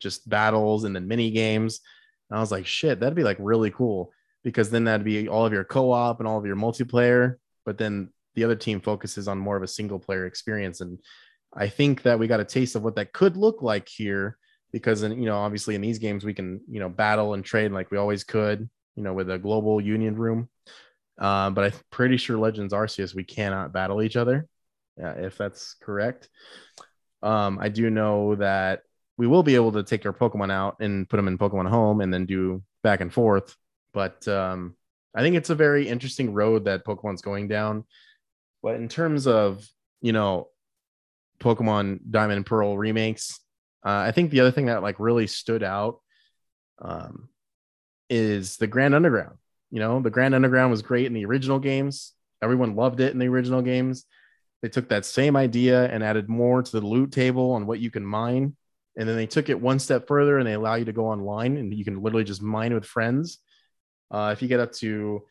[0.00, 1.80] just battles and then mini games.
[2.30, 4.12] And I was like shit that'd be like really cool
[4.42, 7.34] because then that'd be all of your co-op and all of your multiplayer
[7.66, 10.98] but then the other team focuses on more of a single player experience and
[11.54, 14.38] I think that we got a taste of what that could look like here
[14.72, 17.90] because, you know, obviously in these games, we can, you know, battle and trade like
[17.90, 20.48] we always could, you know, with a global union room.
[21.18, 24.46] Uh, but I'm pretty sure Legends Arceus, we cannot battle each other,
[25.02, 26.30] uh, if that's correct.
[27.22, 28.80] Um, I do know that
[29.18, 32.00] we will be able to take our Pokemon out and put them in Pokemon Home
[32.00, 33.54] and then do back and forth.
[33.92, 34.74] But um,
[35.14, 37.84] I think it's a very interesting road that Pokemon's going down.
[38.62, 39.68] But in terms of,
[40.00, 40.48] you know,
[41.42, 43.40] Pokemon Diamond and Pearl remakes,
[43.84, 46.00] uh, I think the other thing that like really stood out
[46.80, 47.28] um,
[48.08, 49.38] is the Grand Underground.
[49.70, 52.12] You know, the Grand Underground was great in the original games.
[52.42, 54.04] Everyone loved it in the original games.
[54.60, 57.90] They took that same idea and added more to the loot table on what you
[57.90, 58.56] can mine.
[58.96, 61.56] And then they took it one step further and they allow you to go online
[61.56, 63.38] and you can literally just mine with friends.
[64.10, 65.22] Uh, if you get up to,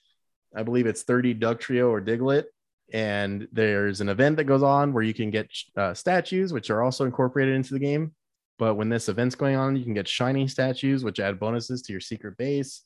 [0.55, 2.45] I believe it's 30 Dugtrio or Diglett,
[2.93, 6.81] and there's an event that goes on where you can get uh, statues, which are
[6.81, 8.13] also incorporated into the game.
[8.59, 11.93] But when this event's going on, you can get shiny statues, which add bonuses to
[11.93, 12.83] your secret base.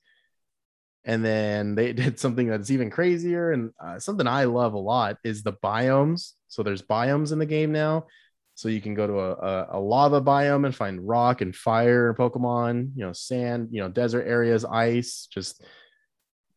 [1.04, 3.52] And then they did something that's even crazier.
[3.52, 6.34] And uh, something I love a lot is the biomes.
[6.48, 8.06] So there's biomes in the game now.
[8.54, 12.13] So you can go to a, a, a lava biome and find rock and fire
[12.13, 15.62] Pokemon, you know, sand, you know, desert areas, ice, just,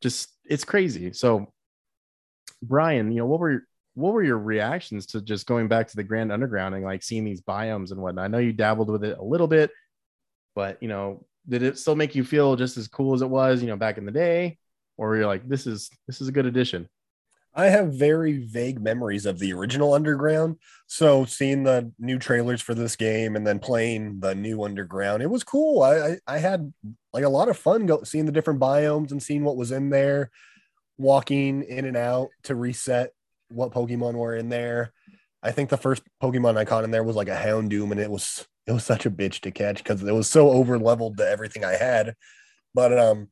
[0.00, 1.12] just it's crazy.
[1.12, 1.52] So,
[2.62, 6.04] Brian, you know, what were what were your reactions to just going back to the
[6.04, 8.24] Grand Underground and like seeing these biomes and whatnot?
[8.24, 9.70] I know you dabbled with it a little bit,
[10.54, 13.60] but you know, did it still make you feel just as cool as it was,
[13.60, 14.58] you know, back in the day,
[14.96, 16.88] or you're like, this is this is a good addition?
[17.54, 20.58] I have very vague memories of the original Underground.
[20.86, 25.30] So seeing the new trailers for this game and then playing the new Underground, it
[25.30, 25.82] was cool.
[25.82, 26.72] I I, I had
[27.12, 29.90] like a lot of fun go, seeing the different biomes and seeing what was in
[29.90, 30.30] there,
[30.98, 33.12] walking in and out to reset
[33.50, 34.92] what Pokemon were in there.
[35.42, 38.10] I think the first Pokemon I caught in there was like a Houndoom, and it
[38.10, 41.28] was it was such a bitch to catch because it was so over leveled to
[41.28, 42.14] everything I had.
[42.74, 43.28] But um,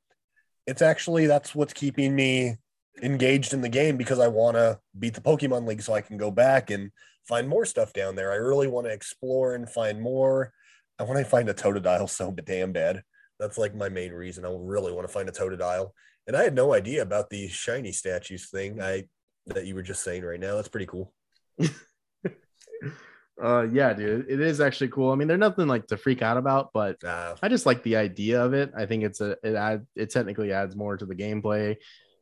[0.67, 2.57] it's actually that's what's keeping me
[3.03, 6.17] engaged in the game because I want to beat the Pokemon League so I can
[6.17, 6.91] go back and
[7.29, 8.33] find more stuff down there.
[8.33, 10.53] I really want to explore and find more.
[10.99, 13.03] I want to find a Totodile so damn bad.
[13.39, 14.47] That's like my main reason.
[14.47, 15.91] I really want to find a Totodile.
[16.27, 18.83] And I had no idea about the shiny statues thing.
[18.83, 19.05] I
[19.47, 20.57] that you were just saying right now.
[20.57, 21.12] That's pretty cool.
[23.43, 24.27] uh yeah dude.
[24.29, 25.12] It is actually cool.
[25.12, 27.97] I mean they're nothing like to freak out about but uh, i just like the
[27.97, 28.73] idea of it.
[28.77, 31.77] I think it's a it add it technically adds more to the gameplay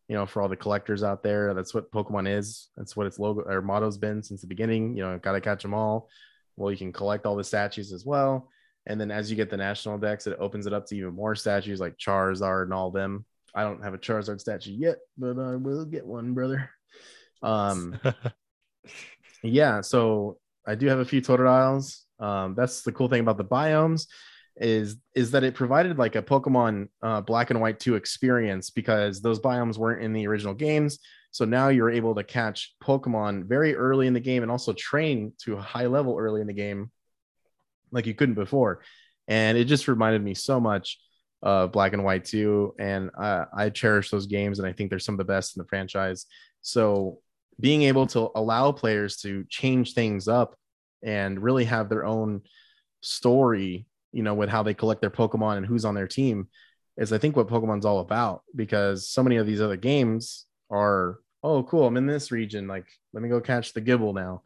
[0.09, 1.55] you know for all the collectors out there.
[1.55, 2.69] That's what pokemon is.
[2.77, 4.97] That's what its logo or motto's been since the beginning.
[4.97, 6.09] You know gotta catch them all.
[6.57, 8.51] Well you can collect all the statues as well.
[8.87, 11.35] And then as you get the national Dex it opens it up to even more
[11.35, 15.57] statues like charizard and all them i don't have a charizard statue yet but i
[15.57, 16.71] will get one brother
[17.45, 18.01] um,
[19.43, 22.01] yeah, so I do have a few Totodiles.
[22.19, 24.07] Um, that's the cool thing about the biomes
[24.57, 29.21] is is that it provided like a Pokemon uh, Black and White 2 experience because
[29.21, 31.01] those biomes weren't in the original games.
[31.33, 35.33] So now you're able to catch Pokemon very early in the game and also train
[35.41, 36.93] to a high level early in the game
[37.91, 38.83] like you couldn't before.
[39.27, 41.01] And it just reminded me so much
[41.45, 42.75] of Black and White 2.
[42.79, 45.63] And uh, I cherish those games and I think they're some of the best in
[45.63, 46.27] the franchise.
[46.63, 47.19] So
[47.61, 50.57] being able to allow players to change things up
[51.03, 52.41] and really have their own
[53.03, 56.49] story, you know, with how they collect their Pokemon and who's on their team
[56.97, 61.19] is I think what Pokemon's all about because so many of these other games are,
[61.43, 62.67] oh, cool, I'm in this region.
[62.67, 64.43] Like, let me go catch the Gible now.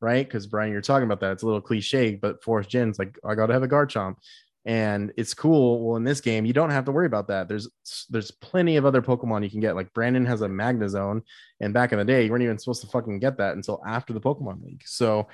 [0.00, 0.26] Right.
[0.26, 1.32] Because Brian, you're talking about that.
[1.32, 4.16] It's a little cliche, but fourth gen's like, I got to have a Garchomp
[4.66, 5.86] and it's cool.
[5.86, 7.48] Well, in this game, you don't have to worry about that.
[7.48, 7.68] There's
[8.10, 9.76] there's plenty of other Pokemon you can get.
[9.76, 11.22] Like Brandon has a Magnezone,
[11.60, 14.12] and back in the day, you weren't even supposed to fucking get that until after
[14.12, 14.82] the Pokemon League.
[14.84, 15.28] So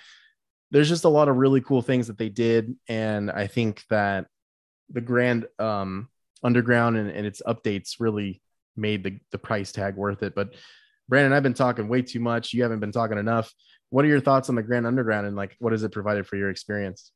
[0.70, 4.26] there's just a lot of really cool things that they did, and I think that
[4.90, 6.08] the Grand um,
[6.42, 8.42] Underground and, and its updates really
[8.76, 10.34] made the the price tag worth it.
[10.34, 10.54] But
[11.08, 12.52] Brandon, I've been talking way too much.
[12.52, 13.50] You haven't been talking enough.
[13.88, 16.36] What are your thoughts on the Grand Underground and like what has it provided for
[16.36, 17.12] your experience?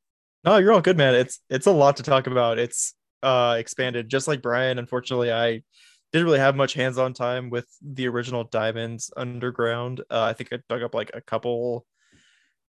[0.46, 1.14] No, you're all good, man.
[1.16, 2.58] It's it's a lot to talk about.
[2.58, 4.78] It's uh expanded just like Brian.
[4.78, 5.62] Unfortunately, I
[6.12, 10.00] didn't really have much hands-on time with the original Diamonds Underground.
[10.08, 11.84] Uh, I think I dug up like a couple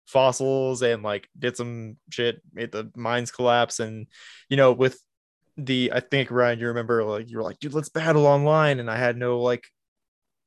[0.07, 4.07] fossils and like did some shit, made the mines collapse, and
[4.49, 4.99] you know, with
[5.57, 8.89] the I think Ryan, you remember like you were like, dude, let's battle online, and
[8.89, 9.67] I had no like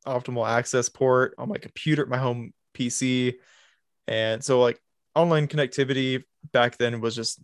[0.05, 3.35] optimal access port on my computer, my home PC,
[4.09, 4.81] and so like
[5.15, 7.41] online connectivity back then was just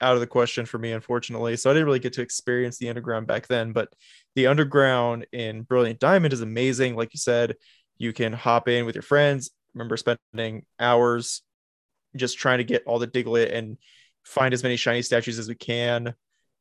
[0.00, 1.56] out of the question for me, unfortunately.
[1.56, 3.72] So I didn't really get to experience the underground back then.
[3.72, 3.92] But
[4.34, 6.96] the underground in Brilliant Diamond is amazing.
[6.96, 7.56] Like you said,
[7.98, 9.50] you can hop in with your friends.
[9.74, 11.42] remember spending hours
[12.16, 13.76] just trying to get all the Diglett and
[14.24, 16.14] find as many shiny statues as we can.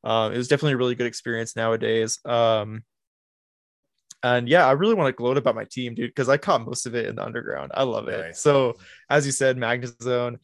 [0.03, 2.19] Um, it was definitely a really good experience nowadays.
[2.25, 2.83] Um,
[4.23, 6.85] and yeah, I really want to gloat about my team, dude, because I caught most
[6.85, 7.71] of it in the underground.
[7.75, 8.19] I love it.
[8.19, 8.39] Nice.
[8.39, 8.75] So,
[9.09, 10.37] as you said, Magnezone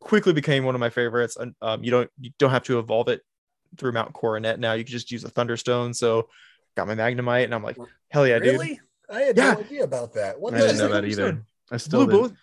[0.00, 1.36] quickly became one of my favorites.
[1.36, 3.22] And um, you don't you don't have to evolve it
[3.76, 4.72] through Mount Coronet now.
[4.72, 5.94] You can just use a Thunderstone.
[5.94, 6.28] So,
[6.76, 7.78] got my Magnemite, and I'm like,
[8.10, 8.68] hell yeah, really?
[8.68, 8.78] dude.
[9.10, 9.52] I had yeah.
[9.52, 10.38] no idea about that.
[10.38, 11.44] What I didn't know that either.
[11.70, 12.34] I still Blue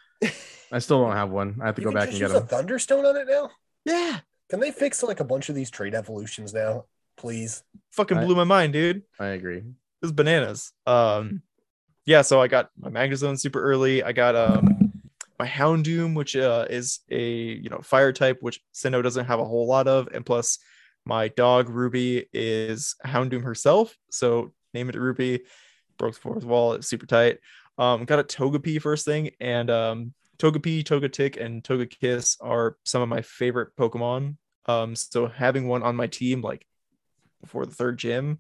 [0.71, 1.59] I still don't have one.
[1.61, 3.51] I have to you go back and get a Thunderstone on it now.
[3.85, 4.19] Yeah.
[4.49, 6.85] Can they fix like a bunch of these trade evolutions now,
[7.17, 7.63] please?
[7.91, 9.03] Fucking blew I, my mind, dude.
[9.19, 9.63] I agree.
[10.01, 10.71] It was bananas.
[10.86, 11.41] Um,
[12.05, 12.21] yeah.
[12.21, 14.03] So I got my Magnezone super early.
[14.03, 14.86] I got um
[15.39, 19.45] my Houndoom, which uh, is a you know fire type, which Sinnoh doesn't have a
[19.45, 20.60] whole lot of, and plus
[21.05, 25.41] my dog Ruby is Houndoom herself, so name it Ruby.
[25.97, 26.73] Broke the fourth wall.
[26.73, 27.39] It's super tight.
[27.77, 33.10] Um, got a Togepi first thing, and um, Togepi, Togetic, and Togekiss are some of
[33.10, 34.38] my favorite Pokemon.
[34.65, 36.65] Um, so having one on my team like
[37.41, 38.39] before the third gym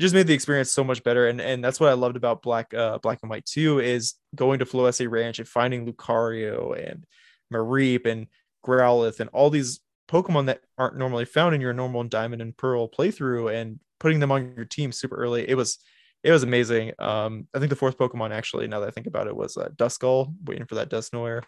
[0.00, 1.28] just made the experience so much better.
[1.28, 4.58] And and that's what I loved about Black uh Black and White 2 is going
[4.60, 7.04] to Floccesy Ranch and finding Lucario and
[7.52, 8.26] Mareep and
[8.64, 12.88] Growlithe and all these Pokemon that aren't normally found in your normal Diamond and Pearl
[12.88, 15.48] playthrough and putting them on your team super early.
[15.48, 15.78] It was
[16.22, 16.92] it was amazing.
[16.98, 19.68] Um, I think the fourth Pokemon actually, now that I think about it, was uh,
[19.76, 21.44] Duskull, waiting for that Dusknoir.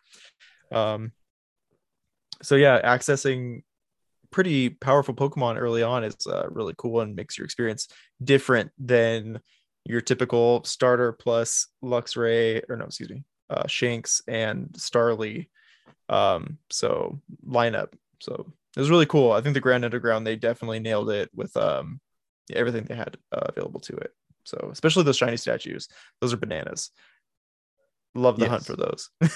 [0.70, 1.12] Um,
[2.42, 3.62] so yeah, accessing
[4.32, 7.88] pretty powerful Pokemon early on is uh, really cool and makes your experience
[8.24, 9.40] different than
[9.84, 15.48] your typical starter plus Luxray or no, excuse me, uh, Shinx and Starly.
[16.08, 17.92] Um, so lineup.
[18.20, 19.32] So it was really cool.
[19.32, 22.00] I think the Grand Underground they definitely nailed it with um
[22.52, 24.12] everything they had uh, available to it.
[24.44, 25.88] So especially those shiny statues,
[26.20, 26.90] those are bananas.
[28.14, 28.50] Love the yes.
[28.50, 29.10] hunt for those.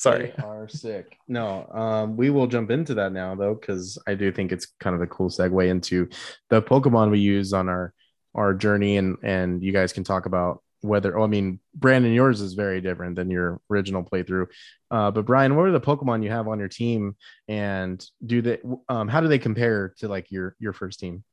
[0.00, 1.18] Sorry, they are sick.
[1.28, 4.96] No, um, we will jump into that now though, because I do think it's kind
[4.96, 6.08] of a cool segue into
[6.48, 7.92] the Pokemon we use on our
[8.34, 11.18] our journey, and and you guys can talk about whether.
[11.18, 14.46] Oh, I mean, Brandon, yours is very different than your original playthrough.
[14.90, 17.14] Uh, but Brian, what are the Pokemon you have on your team,
[17.46, 18.58] and do they?
[18.88, 21.24] Um, how do they compare to like your your first team?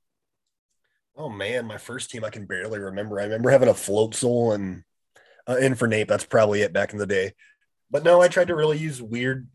[1.16, 3.22] Oh man, my first team I can barely remember.
[3.22, 4.84] I remember having a Floatzel and
[5.48, 6.10] uh, Infernape.
[6.10, 7.32] That's probably it back in the day.
[7.90, 9.48] But no, I tried to really use weird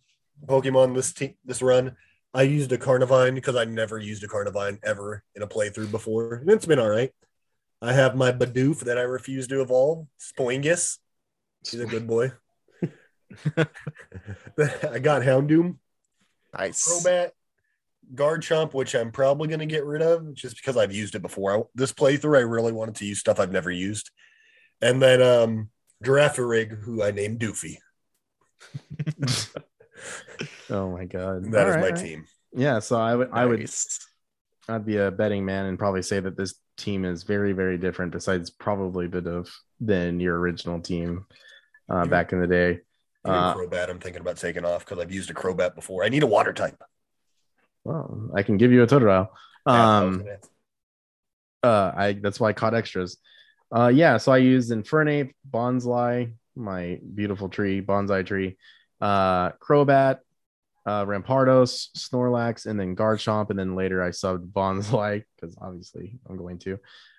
[0.46, 1.96] Pokemon this te- this run.
[2.34, 6.34] I used a Carnivine because I never used a Carnivine ever in a playthrough before,
[6.34, 7.12] and it's been all right.
[7.82, 10.98] I have my Bidoof that I refuse to evolve, Spoingus.
[11.68, 12.32] He's a good boy.
[14.88, 15.76] I got Houndoom.
[16.56, 16.86] Nice.
[16.86, 17.30] Crobat,
[18.14, 21.56] Garchomp, which I'm probably going to get rid of just because I've used it before.
[21.56, 24.10] I, this playthrough, I really wanted to use stuff I've never used.
[24.80, 25.70] And then um,
[26.04, 27.78] Girafarig, who I named Doofy.
[30.70, 31.94] oh my god, that All is right.
[31.94, 32.26] my team.
[32.54, 33.38] Yeah, so I would, nice.
[33.38, 33.70] I would,
[34.68, 38.12] I'd be a betting man and probably say that this team is very, very different.
[38.12, 41.26] Besides probably a bit of than your original team
[41.88, 42.80] uh, back in the day.
[43.24, 46.04] Uh, Crobat, I'm thinking about taking off because I've used a Crobat before.
[46.04, 46.82] I need a water type.
[47.84, 49.28] Well, I can give you a Totodile.
[49.66, 50.24] Um,
[51.62, 53.18] uh, I that's why I caught extras.
[53.74, 58.56] Uh, yeah, so I used Infernape, Bonsly, my beautiful tree, bonsai tree,
[59.00, 60.18] uh, Crobat,
[60.86, 66.36] uh, Rampardos, Snorlax, and then Garchomp, and then later I subbed Bonsly because obviously I'm
[66.36, 66.78] going to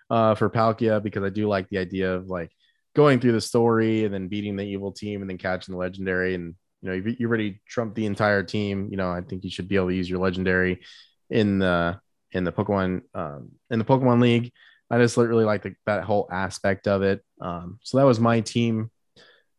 [0.10, 2.52] uh, for Palkia because I do like the idea of like
[2.96, 6.36] going through the story and then beating the evil team and then catching the legendary
[6.36, 8.90] and you know, you, you already trumped the entire team.
[8.92, 10.82] You know, I think you should be able to use your legendary
[11.30, 12.00] in the
[12.34, 14.52] in the Pokemon um, in the Pokemon League.
[14.92, 17.24] I just really like that whole aspect of it.
[17.40, 18.92] Um, so that was my team.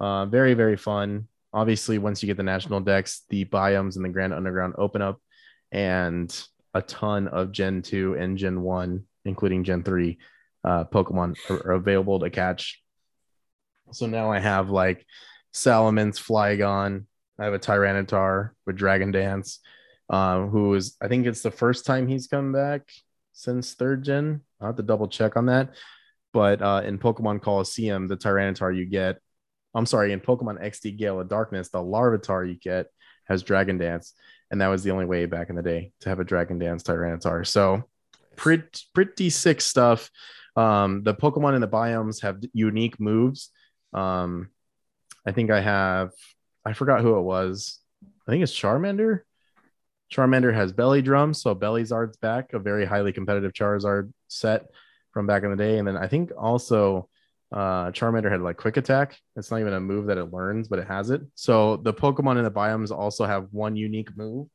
[0.01, 1.29] Uh, very very fun.
[1.53, 5.21] Obviously, once you get the national Dex, the biomes and the Grand Underground open up,
[5.71, 6.37] and
[6.75, 10.19] a ton of Gen two and Gen one, including Gen three,
[10.65, 12.83] uh, Pokemon are, available to catch.
[13.93, 15.07] So now I have like
[15.53, 17.05] Salamence, Flygon,
[17.39, 19.61] I have a Tyranitar with Dragon Dance,
[20.11, 22.83] um, who is I think it's the first time he's come back
[23.33, 24.41] since third gen.
[24.61, 25.75] i have to double check on that.
[26.33, 29.19] But uh, in Pokemon Colosseum, the Tyranitar you get,
[29.75, 32.87] I'm sorry, in Pokemon XD Gale of Darkness, the Larvitar you get
[33.27, 34.13] has Dragon Dance,
[34.51, 36.83] and that was the only way back in the day to have a Dragon Dance
[36.83, 37.47] Tyranitar.
[37.47, 37.85] So
[38.37, 40.11] pretty pretty sick stuff.
[40.57, 43.51] Um, the Pokemon in the biomes have unique moves.
[43.93, 44.51] Um,
[45.27, 46.11] I think I have
[46.65, 47.81] I forgot who it was.
[48.27, 49.21] I think it's Charmander.
[50.13, 54.67] Charmander has belly drums, so Bellizard's back, a very highly competitive Charizard set
[55.13, 55.79] from back in the day.
[55.79, 57.09] And then I think also
[57.55, 59.17] uh, Charmander had like quick attack.
[59.37, 61.23] It's not even a move that it learns, but it has it.
[61.37, 64.49] So the Pokemon in the biomes also have one unique move.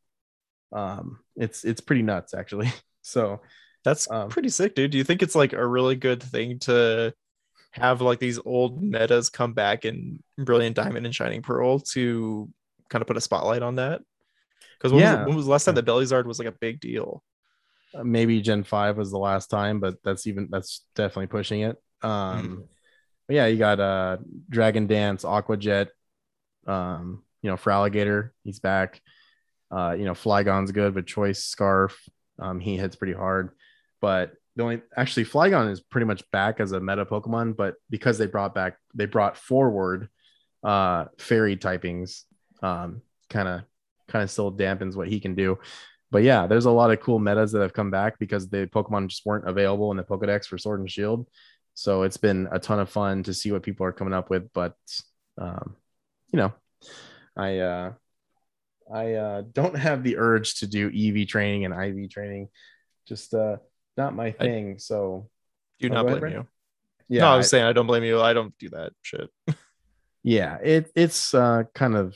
[0.73, 2.71] Um, it's it's pretty nuts actually.
[3.01, 3.39] So
[3.85, 4.91] that's um, pretty sick, dude.
[4.91, 7.13] Do you think it's like a really good thing to
[7.71, 12.49] have like these old metas come back in Brilliant Diamond and Shining Pearl to
[12.89, 14.01] kind of put a spotlight on that?
[14.77, 15.25] Because when, yeah.
[15.25, 17.23] when, was the last time the Bellizard was like a big deal?
[17.95, 21.77] Uh, maybe Gen Five was the last time, but that's even that's definitely pushing it.
[22.01, 22.61] Um, mm-hmm.
[23.29, 24.17] But yeah, you got uh
[24.49, 25.89] Dragon Dance, Aqua Jet,
[26.65, 29.01] um, you know, Feraligatr, he's back.
[29.69, 31.95] Uh, you know, Flygon's good, but Choice Scarf,
[32.39, 33.51] um, he hits pretty hard.
[34.01, 38.17] But the only actually Flygon is pretty much back as a meta Pokemon, but because
[38.17, 40.09] they brought back they brought forward
[40.63, 42.23] uh fairy typings,
[42.63, 43.61] um, kind of
[44.07, 45.59] kind of still dampens what he can do.
[46.09, 49.09] But yeah, there's a lot of cool metas that have come back because the Pokemon
[49.09, 51.27] just weren't available in the Pokedex for Sword and Shield.
[51.79, 54.51] So it's been a ton of fun to see what people are coming up with.
[54.51, 54.75] But
[55.37, 55.77] um,
[56.29, 56.53] you know,
[57.37, 57.93] I uh,
[58.93, 62.49] I uh, don't have the urge to do EV training and IV training.
[63.07, 63.57] Just uh,
[63.95, 64.73] not my thing.
[64.73, 65.29] I so
[65.79, 66.47] do oh, not blame ahead, you.
[67.07, 68.19] Yeah, no, I was I, saying I don't blame you.
[68.19, 69.29] I don't do that shit.
[70.21, 72.13] yeah, it it's uh, kind of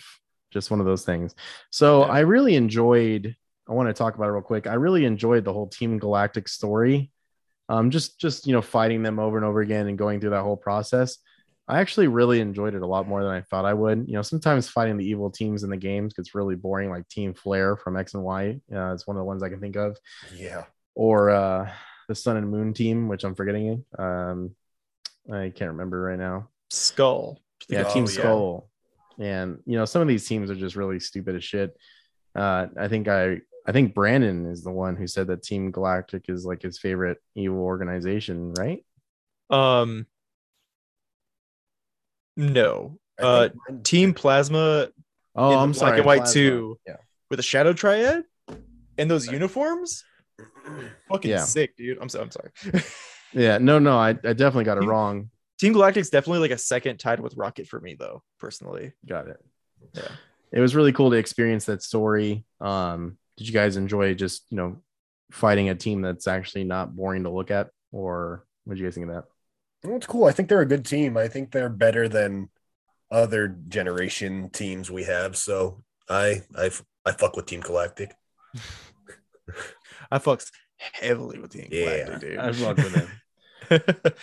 [0.51, 1.35] just one of those things.
[1.71, 2.11] So yeah.
[2.11, 3.33] I really enjoyed.
[3.69, 4.67] I want to talk about it real quick.
[4.67, 7.13] I really enjoyed the whole Team Galactic story
[7.69, 10.43] um, just just you know fighting them over and over again and going through that
[10.43, 11.17] whole process.
[11.67, 14.05] I actually really enjoyed it a lot more than I thought I would.
[14.07, 17.33] You know, sometimes fighting the evil teams in the games gets really boring, like Team
[17.33, 18.59] Flare from X and Y.
[18.73, 19.97] Uh, it's one of the ones I can think of.
[20.35, 20.65] Yeah.
[20.93, 21.71] Or uh,
[22.09, 23.85] the Sun and Moon team, which I'm forgetting.
[23.97, 24.55] Um,
[25.31, 26.49] I can't remember right now.
[26.69, 27.39] Skull.
[27.69, 28.69] Yeah, oh, Team Skull.
[29.17, 29.43] Yeah.
[29.43, 31.77] And you know, some of these teams are just really stupid as shit.
[32.35, 36.25] Uh, I think I I think Brandon is the one who said that Team Galactic
[36.27, 38.85] is like his favorite evil organization, right?
[39.49, 40.07] Um
[42.35, 42.99] no.
[43.21, 43.49] Uh
[43.83, 44.89] Team Plasma
[45.35, 45.91] Oh, I'm sorry.
[45.91, 46.33] Black and White Plasma.
[46.33, 46.95] 2 yeah.
[47.29, 48.23] with a Shadow Triad
[48.97, 50.03] and those uniforms?
[51.09, 51.43] Fucking yeah.
[51.43, 51.97] sick, dude.
[52.01, 52.51] I'm so I'm sorry.
[53.33, 55.29] yeah, no, no, I, I definitely got it wrong.
[55.59, 58.93] Team Galactic's definitely like a second tied with Rocket for me though, personally.
[59.07, 59.43] Got it.
[59.93, 60.09] Yeah.
[60.51, 62.45] It was really cool to experience that story.
[62.61, 64.77] Um did you guys enjoy just you know
[65.31, 68.95] fighting a team that's actually not boring to look at, or what do you guys
[68.95, 69.23] think of that?
[69.83, 70.25] Well, it's cool.
[70.25, 71.17] I think they're a good team.
[71.17, 72.49] I think they're better than
[73.11, 75.35] other generation teams we have.
[75.35, 76.71] So I I
[77.05, 78.15] I fuck with Team Galactic.
[80.11, 82.39] I fucks heavily with Team yeah, Galactic, dude.
[82.39, 83.09] I fuck with them.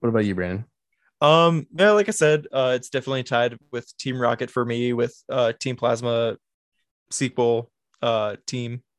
[0.00, 0.64] what about you, Brandon?
[1.20, 5.14] Um, yeah, like I said, uh, it's definitely tied with Team Rocket for me, with
[5.28, 6.36] uh, Team Plasma
[7.10, 7.70] sequel
[8.02, 8.82] uh team.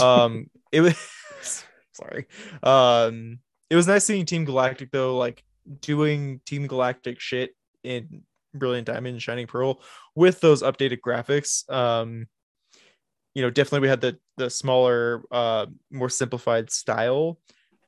[0.00, 0.96] Um it was
[1.92, 2.26] sorry.
[2.64, 3.38] Um
[3.70, 5.44] it was nice seeing Team Galactic though, like
[5.80, 8.22] doing Team Galactic shit in
[8.54, 9.80] Brilliant Diamond and Shining Pearl
[10.16, 11.70] with those updated graphics.
[11.70, 12.26] Um
[13.34, 17.38] you know, definitely we had the the smaller, uh more simplified style,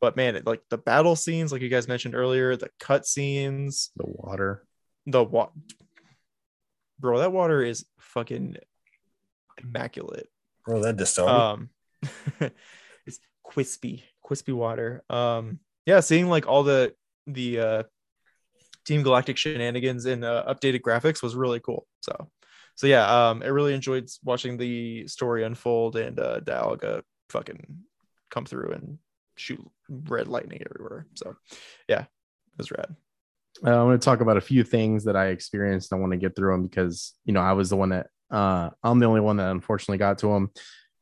[0.00, 3.90] but man, it, like the battle scenes, like you guys mentioned earlier, the cut scenes,
[3.96, 4.64] the water,
[5.06, 5.50] the what,
[6.98, 8.56] bro, that water is fucking
[9.62, 10.28] immaculate.
[10.68, 11.38] Oh, that distillery.
[11.38, 11.70] Um,
[13.06, 15.02] it's crispy, crispy water.
[15.08, 16.94] Um, yeah, seeing like all the
[17.26, 17.82] the uh,
[18.84, 21.86] Team Galactic shenanigans and uh, updated graphics was really cool.
[22.00, 22.30] So,
[22.76, 27.78] so yeah, um, I really enjoyed watching the story unfold and uh, Dialga fucking
[28.30, 28.98] come through and
[29.36, 31.06] shoot red lightning everywhere.
[31.14, 31.36] So,
[31.88, 32.94] yeah, it was rad.
[33.64, 35.92] Uh, I want to talk about a few things that I experienced.
[35.92, 38.70] I want to get through them because you know I was the one that uh,
[38.82, 40.50] I'm the only one that unfortunately got to them,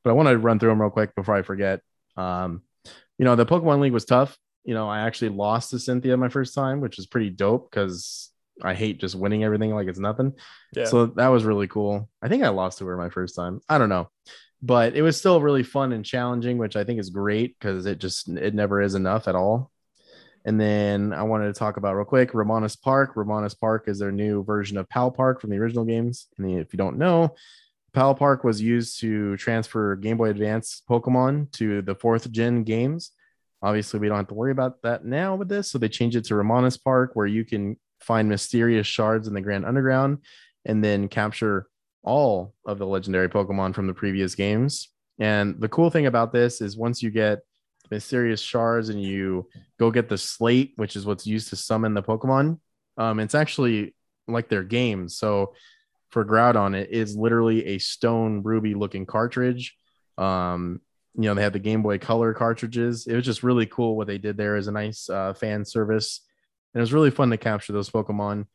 [0.02, 1.80] but I want to run through them real quick before I forget.
[2.16, 2.62] Um,
[3.18, 4.36] you know, the Pokemon League was tough.
[4.64, 8.30] You know, I actually lost to Cynthia my first time, which is pretty dope because
[8.62, 10.32] I hate just winning everything like it's nothing.
[10.74, 10.84] Yeah.
[10.84, 12.08] So that was really cool.
[12.22, 13.60] I think I lost to her my first time.
[13.68, 14.08] I don't know,
[14.62, 17.98] but it was still really fun and challenging, which I think is great because it
[17.98, 19.70] just it never is enough at all.
[20.44, 23.14] And then I wanted to talk about real quick Ramanas Park.
[23.14, 26.26] Ramanas Park is their new version of Pal Park from the original games.
[26.38, 27.34] And if you don't know,
[27.94, 33.12] Pal Park was used to transfer Game Boy Advance Pokemon to the fourth gen games.
[33.62, 35.70] Obviously, we don't have to worry about that now with this.
[35.70, 39.40] So they changed it to Ramanas Park, where you can find mysterious shards in the
[39.40, 40.18] Grand Underground
[40.66, 41.68] and then capture
[42.02, 44.90] all of the legendary Pokemon from the previous games.
[45.18, 47.40] And the cool thing about this is once you get
[47.90, 52.02] mysterious shards and you go get the slate, which is what's used to summon the
[52.02, 52.58] Pokemon.
[52.96, 53.94] Um, it's actually
[54.26, 55.08] like their game.
[55.08, 55.54] So
[56.10, 59.76] for Groudon, it is literally a stone ruby looking cartridge.
[60.16, 60.80] Um,
[61.16, 63.06] you know, they had the Game Boy Color cartridges.
[63.06, 66.20] It was just really cool what they did there as a nice uh, fan service.
[66.72, 68.46] And it was really fun to capture those Pokemon.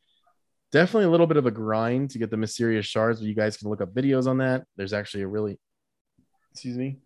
[0.72, 3.20] Definitely a little bit of a grind to get the mysterious shards.
[3.20, 4.64] but You guys can look up videos on that.
[4.76, 5.58] There's actually a really,
[6.52, 6.98] excuse me,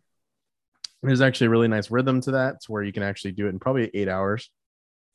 [1.07, 2.61] there's actually a really nice rhythm to that.
[2.63, 4.51] to where you can actually do it in probably eight hours.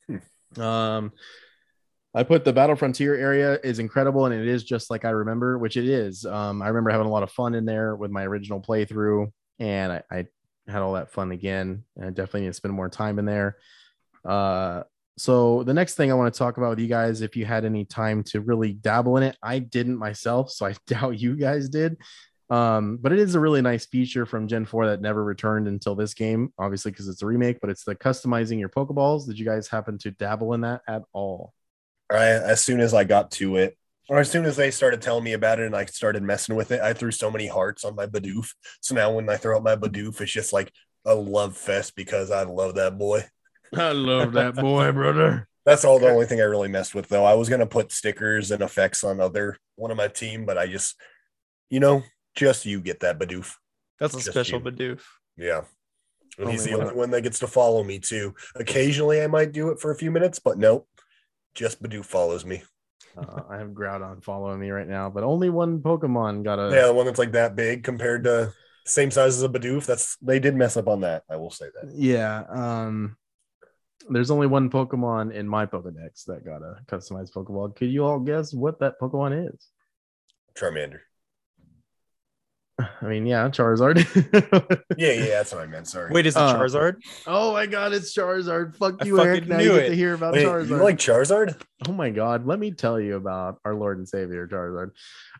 [0.06, 0.60] Hmm.
[0.60, 1.12] Um,
[2.12, 5.58] I put the Battle Frontier area is incredible, and it is just like I remember,
[5.58, 6.24] which it is.
[6.24, 9.30] Um, I remember having a lot of fun in there with my original playthrough,
[9.60, 10.26] and I, I
[10.66, 11.84] had all that fun again.
[11.96, 13.58] And I definitely need to spend more time in there.
[14.24, 14.82] Uh,
[15.18, 17.64] so the next thing I want to talk about with you guys, if you had
[17.64, 21.68] any time to really dabble in it, I didn't myself, so I doubt you guys
[21.68, 21.98] did.
[22.50, 25.94] Um, but it is a really nice feature from Gen 4 that never returned until
[25.94, 29.26] this game, obviously because it's a remake, but it's the customizing your Pokeballs.
[29.26, 31.54] Did you guys happen to dabble in that at all?
[32.10, 33.76] I, as soon as I got to it,
[34.08, 36.72] or as soon as they started telling me about it and I started messing with
[36.72, 38.48] it, I threw so many hearts on my Bidoof.
[38.80, 40.72] So now when I throw out my Bidoof, it's just like
[41.04, 43.24] a love fest because I love that boy.
[43.76, 45.46] I love that boy, brother.
[45.64, 47.24] That's all the only thing I really messed with though.
[47.24, 50.66] I was gonna put stickers and effects on other one of my team, but I
[50.66, 50.96] just
[51.68, 52.02] you know,
[52.34, 53.54] just you get that Bidoof.
[53.98, 54.64] That's a just special you.
[54.70, 55.00] Bidoof.
[55.36, 55.62] Yeah.
[56.38, 58.34] And he's the only one that gets to follow me too.
[58.54, 60.88] Occasionally I might do it for a few minutes, but nope.
[61.54, 62.62] Just Bidoof follows me.
[63.16, 66.86] Uh, I have Groudon following me right now, but only one Pokemon got a yeah,
[66.86, 68.52] the one that's like that big compared to
[68.86, 69.84] same size as a Bidoof.
[69.84, 71.24] That's they did mess up on that.
[71.28, 71.92] I will say that.
[71.94, 72.44] Yeah.
[72.48, 73.16] Um
[74.08, 77.76] there's only one Pokemon in my Pokedex that got a customized Pokeball.
[77.76, 79.68] Could you all guess what that Pokemon is?
[80.56, 81.00] Charmander.
[83.00, 83.96] I mean, yeah, Charizard.
[84.96, 85.88] yeah, yeah, that's what I meant.
[85.88, 86.10] Sorry.
[86.12, 86.96] Wait, is it uh, Charizard?
[87.26, 88.76] Oh my god, it's Charizard.
[88.76, 89.46] Fuck you, Eric.
[89.46, 90.68] Now you get to hear about Wait, Charizard.
[90.68, 91.60] You like Charizard?
[91.88, 94.90] Oh my god, let me tell you about our Lord and Savior Charizard.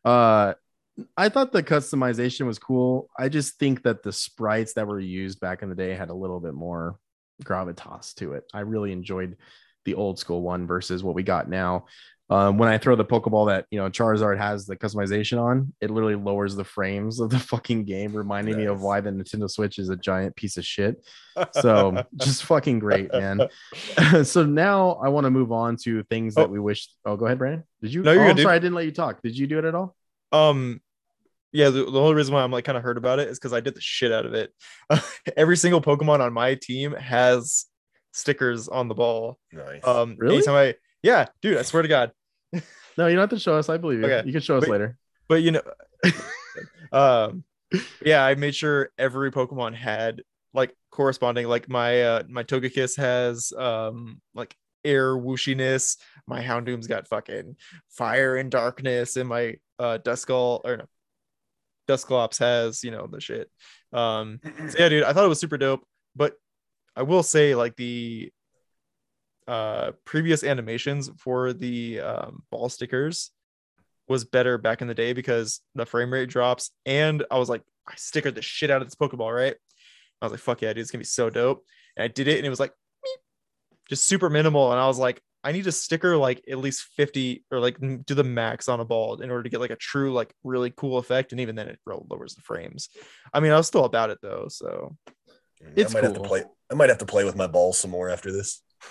[0.05, 0.55] Uh
[1.17, 3.09] I thought the customization was cool.
[3.19, 6.15] I just think that the sprites that were used back in the day had a
[6.15, 6.99] little bit more
[7.43, 8.45] gravitas to it.
[8.53, 9.37] I really enjoyed
[9.85, 11.87] the old school one versus what we got now.
[12.31, 15.91] Um, when I throw the Pokeball that you know Charizard has the customization on, it
[15.91, 18.61] literally lowers the frames of the fucking game, reminding nice.
[18.61, 21.05] me of why the Nintendo Switch is a giant piece of shit.
[21.53, 23.49] So just fucking great, man.
[24.23, 26.43] so now I want to move on to things oh.
[26.43, 26.89] that we wish.
[27.05, 27.65] Oh, go ahead, Brandon.
[27.83, 28.03] Did you?
[28.03, 29.21] No, you're oh, sorry, I didn't let you talk.
[29.23, 29.97] Did you do it at all?
[30.31, 30.81] Um,
[31.51, 31.71] yeah.
[31.71, 33.59] The, the only reason why I'm like kind of heard about it is because I
[33.59, 34.55] did the shit out of it.
[35.37, 37.67] Every single Pokemon on my team has
[38.13, 39.37] stickers on the ball.
[39.53, 39.85] Nice.
[39.85, 40.37] Um, really?
[40.37, 42.13] Anytime I, yeah, dude, I swear to God
[42.99, 43.69] no, you don't have to show us.
[43.69, 44.07] I believe you.
[44.07, 44.27] Okay.
[44.27, 44.97] You can show us but, later.
[45.29, 45.63] But you know,
[46.93, 47.45] um,
[48.05, 50.23] yeah, I made sure every Pokemon had
[50.53, 51.47] like corresponding.
[51.47, 55.97] Like my uh my Togekiss has um like air whooshiness.
[56.27, 57.57] My Houndoom's got fucking
[57.89, 60.85] fire and darkness, and my uh Duskull or no,
[61.87, 63.51] Dusclops has you know the shit.
[63.93, 65.85] Um, so yeah, dude, I thought it was super dope.
[66.17, 66.35] But
[66.97, 68.33] I will say, like the
[69.49, 73.31] uh, previous animations for the um, ball stickers
[74.09, 76.71] was better back in the day because the frame rate drops.
[76.85, 79.55] And I was like, I stickered the shit out of this Pokeball, right?
[80.21, 81.65] I was like, fuck yeah, dude, it's gonna be so dope.
[81.97, 82.73] And I did it, and it was like
[83.89, 84.71] just super minimal.
[84.71, 88.15] And I was like, I need to sticker like at least 50 or like do
[88.15, 90.99] the max on a ball in order to get like a true, like really cool
[90.99, 91.33] effect.
[91.33, 92.91] And even then it lowers the frames.
[93.33, 94.47] I mean, I was still about it though.
[94.49, 94.97] So
[95.77, 96.15] it's I might cool.
[96.15, 96.45] have to play.
[96.71, 98.63] I might have to play with my balls some more after this.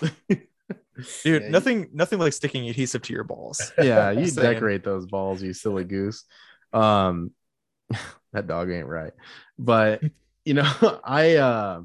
[1.24, 1.88] Dude, yeah, nothing, you...
[1.92, 3.72] nothing like sticking adhesive to your balls.
[3.82, 6.24] Yeah, you decorate those balls, you silly goose.
[6.72, 7.32] Um,
[8.32, 9.12] that dog ain't right.
[9.58, 10.02] But
[10.44, 11.80] you know, I uh,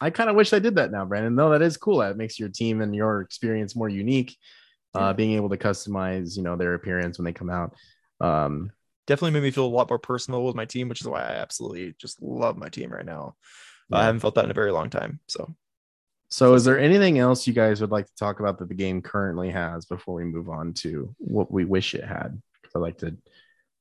[0.00, 1.34] I kind of wish I did that now, Brandon.
[1.34, 1.98] No, that is cool.
[1.98, 4.36] That makes your team and your experience more unique.
[4.94, 7.74] Uh, being able to customize, you know, their appearance when they come out.
[8.20, 8.70] Um,
[9.06, 11.36] definitely made me feel a lot more personal with my team, which is why I
[11.36, 13.36] absolutely just love my team right now.
[13.88, 13.98] Yeah.
[13.98, 15.20] I haven't felt that in a very long time.
[15.28, 15.54] So
[16.32, 19.02] so, is there anything else you guys would like to talk about that the game
[19.02, 22.40] currently has before we move on to what we wish it had?
[22.74, 23.18] I like to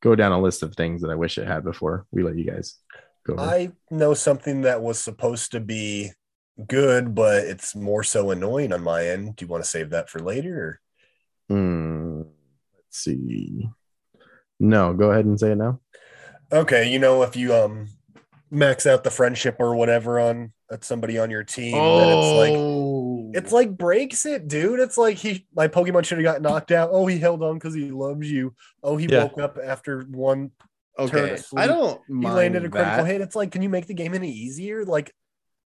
[0.01, 2.43] go down a list of things that I wish it had before we let you
[2.43, 2.75] guys
[3.25, 3.35] go.
[3.35, 3.41] Over.
[3.41, 6.11] I know something that was supposed to be
[6.67, 9.37] good, but it's more so annoying on my end.
[9.37, 10.81] Do you want to save that for later?
[11.47, 12.23] Hmm.
[12.75, 13.69] Let's see.
[14.59, 15.79] No, go ahead and say it now.
[16.51, 17.87] Okay, you know if you um
[18.51, 21.99] max out the friendship or whatever on somebody on your team, oh.
[21.99, 23.31] then it's like oh.
[23.33, 24.79] it's like breaks it, dude.
[24.79, 26.89] It's like he my Pokemon should have got knocked out.
[26.91, 28.53] Oh, he held on because he loves you.
[28.83, 29.23] Oh, he yeah.
[29.23, 30.51] woke up after one
[30.97, 31.37] okay.
[31.55, 32.01] I don't.
[32.07, 33.07] He landed a critical that.
[33.07, 33.21] hit.
[33.21, 34.85] It's like, can you make the game any easier?
[34.85, 35.13] Like,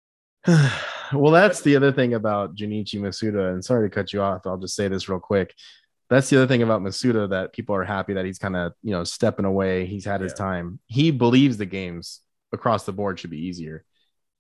[0.47, 3.53] well, that's the other thing about Junichi Masuda.
[3.53, 4.45] And sorry to cut you off.
[4.45, 5.53] I'll just say this real quick.
[6.09, 8.91] That's the other thing about Masuda that people are happy that he's kind of you
[8.91, 9.86] know stepping away.
[9.86, 10.25] He's had yeah.
[10.25, 10.79] his time.
[10.88, 12.21] He believes the games
[12.51, 13.83] across the board should be easier.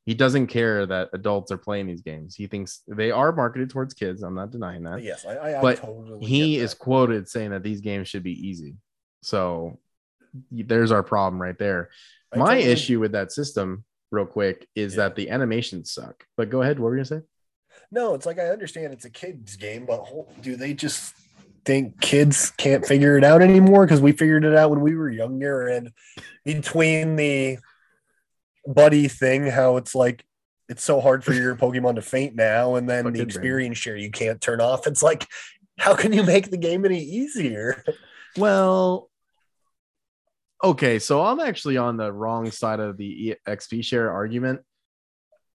[0.05, 2.35] He doesn't care that adults are playing these games.
[2.35, 4.23] He thinks they are marketed towards kids.
[4.23, 5.03] I'm not denying that.
[5.03, 8.47] Yes, I, I but I totally he is quoted saying that these games should be
[8.47, 8.75] easy.
[9.21, 9.79] So
[10.51, 11.89] there's our problem right there.
[12.35, 15.03] My totally- issue with that system, real quick, is Yeah.
[15.03, 16.25] that the animations suck.
[16.35, 16.79] But go ahead.
[16.79, 17.25] What were you gonna say?
[17.91, 20.03] No, it's like I understand it's a kids game, but
[20.41, 21.13] do they just
[21.63, 23.85] think kids can't figure it out anymore?
[23.85, 25.91] Because we figured it out when we were younger, and
[26.43, 27.59] between the
[28.65, 30.25] buddy thing, how it's like
[30.69, 33.97] it's so hard for your Pokemon to faint now, and then Fucking the experience share
[33.97, 34.87] you can't turn off.
[34.87, 35.27] It's like,
[35.77, 37.83] how can you make the game any easier?
[38.37, 39.09] Well,
[40.63, 44.61] okay, so I'm actually on the wrong side of the XP share argument.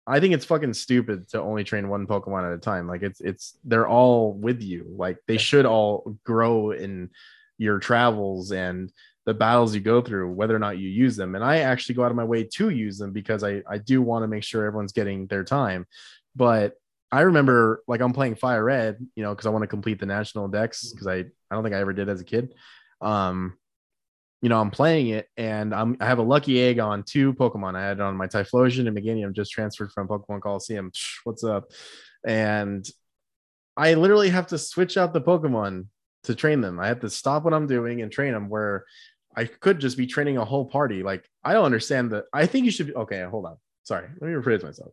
[0.07, 2.86] I think it's fucking stupid to only train one Pokemon at a time.
[2.86, 4.86] Like it's it's they're all with you.
[4.96, 7.11] Like they should all grow in
[7.59, 8.92] your travels and
[9.27, 11.35] the battles you go through, whether or not you use them.
[11.35, 14.01] And I actually go out of my way to use them because I I do
[14.01, 15.87] want to make sure everyone's getting their time.
[16.35, 16.74] But
[17.11, 20.07] I remember like I'm playing Fire Red, you know, because I want to complete the
[20.07, 22.55] national Dex because I I don't think I ever did as a kid.
[23.01, 23.59] Um,
[24.43, 27.74] you know, I'm playing it and I'm I have a lucky egg on two Pokemon.
[27.74, 30.93] I had it on my Typhlosion and Meganium just transferred from Pokemon Colosseum.
[31.24, 31.72] What's up?
[32.24, 32.89] And
[33.77, 35.87] I literally have to switch out the Pokemon
[36.24, 36.79] to train them.
[36.79, 38.85] I have to stop what I'm doing and train them where
[39.37, 41.03] I could just be training a whole party.
[41.03, 42.24] Like I don't understand that.
[42.32, 43.22] I think you should be okay.
[43.22, 43.57] Hold on.
[43.84, 44.09] Sorry.
[44.20, 44.93] Let me rephrase myself.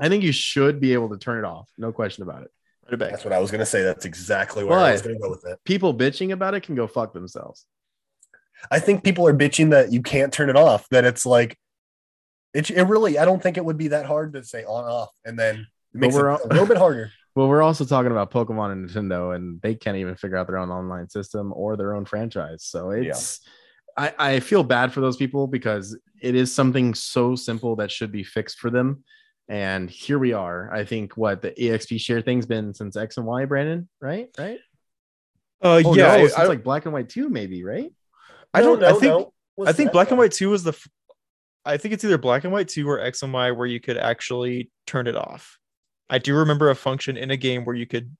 [0.00, 1.68] I think you should be able to turn it off.
[1.76, 2.50] No question about it.
[2.90, 3.10] Right back.
[3.10, 3.82] That's what I was gonna say.
[3.82, 5.58] That's exactly where I was gonna go with it.
[5.64, 7.66] People bitching about it can go fuck themselves.
[8.70, 10.86] I think people are bitching that you can't turn it off.
[10.90, 11.56] That it's like,
[12.52, 13.18] it, it really.
[13.18, 16.00] I don't think it would be that hard to say on off, and then it
[16.00, 17.12] makes it we're a little bit harder.
[17.34, 20.58] Well, we're also talking about Pokemon and Nintendo, and they can't even figure out their
[20.58, 22.64] own online system or their own franchise.
[22.64, 23.40] So it's,
[23.96, 28.10] I, I feel bad for those people because it is something so simple that should
[28.12, 29.04] be fixed for them.
[29.48, 30.72] And here we are.
[30.72, 34.28] I think what the EXP share thing's been since X and Y, Brandon, right?
[34.38, 34.58] Right?
[35.62, 37.92] Uh, Oh, yeah, no, I- since I, like black and white too, maybe, right?
[38.54, 38.82] I don't.
[38.82, 39.02] I think.
[39.04, 39.32] no.
[39.66, 39.92] I think that?
[39.92, 40.70] black and white two was the.
[40.72, 40.88] f-
[41.64, 43.96] I think it's either black and white two or X and Y where you could
[43.98, 45.58] actually turn it off.
[46.10, 48.14] I do remember a function in a game where you could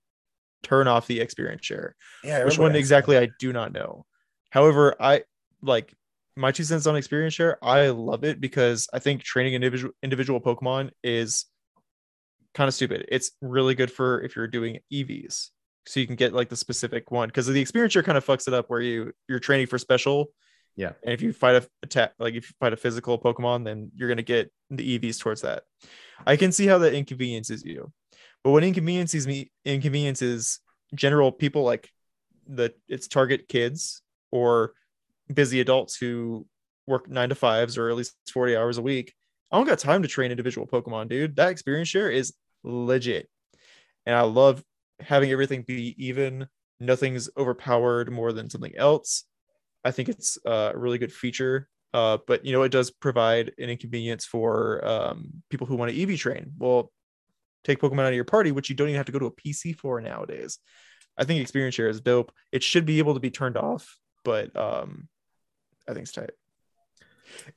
[0.62, 1.96] turn off the experience share.
[2.24, 4.06] Yeah, Which one exactly I do not know.
[4.50, 5.24] However, I
[5.60, 5.94] like
[6.36, 7.62] my two cents on experience share.
[7.62, 11.46] I love it because I think training individual individual Pokemon is
[12.54, 13.06] kind of stupid.
[13.08, 15.48] It's really good for if you're doing EVs.
[15.86, 18.46] So you can get like the specific one because the experience share kind of fucks
[18.46, 20.32] it up where you you're training for special.
[20.80, 20.92] Yeah.
[21.04, 24.08] And if you fight a attack like if you fight a physical Pokemon, then you're
[24.08, 25.64] gonna get the EVs towards that.
[26.26, 27.92] I can see how that inconveniences you.
[28.42, 30.60] But what inconveniences me inconveniences
[30.94, 31.90] general people like
[32.46, 34.00] the it's target kids
[34.32, 34.72] or
[35.32, 36.46] busy adults who
[36.86, 39.12] work nine to fives or at least 40 hours a week.
[39.52, 41.36] I don't got time to train individual Pokemon, dude.
[41.36, 42.32] That experience share is
[42.64, 43.28] legit.
[44.06, 44.64] And I love
[44.98, 46.48] having everything be even.
[46.80, 49.24] Nothing's overpowered more than something else.
[49.84, 51.68] I think it's a really good feature.
[51.92, 56.02] Uh, but you know, it does provide an inconvenience for um, people who want to
[56.02, 56.52] EV train.
[56.58, 56.92] Well,
[57.64, 59.32] take Pokemon out of your party, which you don't even have to go to a
[59.32, 60.58] PC for nowadays.
[61.18, 62.32] I think experience share is dope.
[62.52, 65.08] It should be able to be turned off, but um,
[65.88, 66.30] I think it's tight.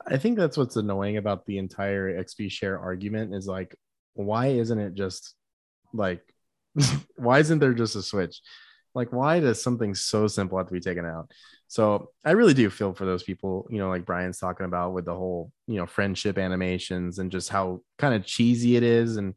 [0.05, 3.75] I think that's what's annoying about the entire XP share argument is like,
[4.13, 5.35] why isn't it just
[5.93, 6.21] like,
[7.15, 8.41] why isn't there just a switch?
[8.95, 11.31] Like, why does something so simple have to be taken out?
[11.67, 15.05] So I really do feel for those people, you know, like Brian's talking about with
[15.05, 19.33] the whole, you know, friendship animations and just how kind of cheesy it is and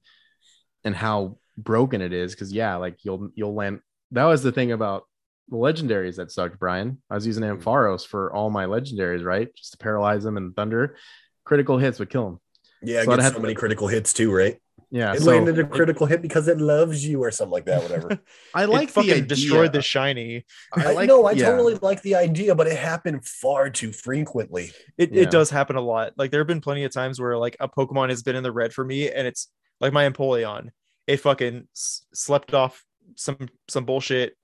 [0.84, 2.34] and how broken it is.
[2.34, 3.80] Cause yeah, like you'll you'll land
[4.10, 5.04] that was the thing about
[5.48, 7.00] the legendaries that sucked, Brian.
[7.08, 7.62] I was using mm-hmm.
[7.62, 9.48] Ampharos for all my legendaries, right?
[9.54, 10.96] Just to paralyze them and thunder.
[11.44, 12.40] Critical hits would kill them.
[12.82, 14.60] Yeah, I So I'd get have so many critical hits too, right?
[14.90, 15.14] Yeah.
[15.14, 18.20] It so landed a critical hit because it loves you or something like that, whatever.
[18.54, 19.22] I It like the fucking idea.
[19.26, 20.44] destroyed the shiny.
[20.74, 21.46] I, like, know, I yeah.
[21.50, 24.70] totally like the idea, but it happened far too frequently.
[24.96, 25.22] It, Yeah.
[25.22, 26.12] it does happen a lot.
[26.16, 28.52] Like there have been plenty of times where like a Pokemon has been in the
[28.52, 29.48] red for me, and it's
[29.80, 30.70] like my Empoleon.
[31.08, 32.84] It fucking s- slept off
[33.16, 34.36] some some bullshit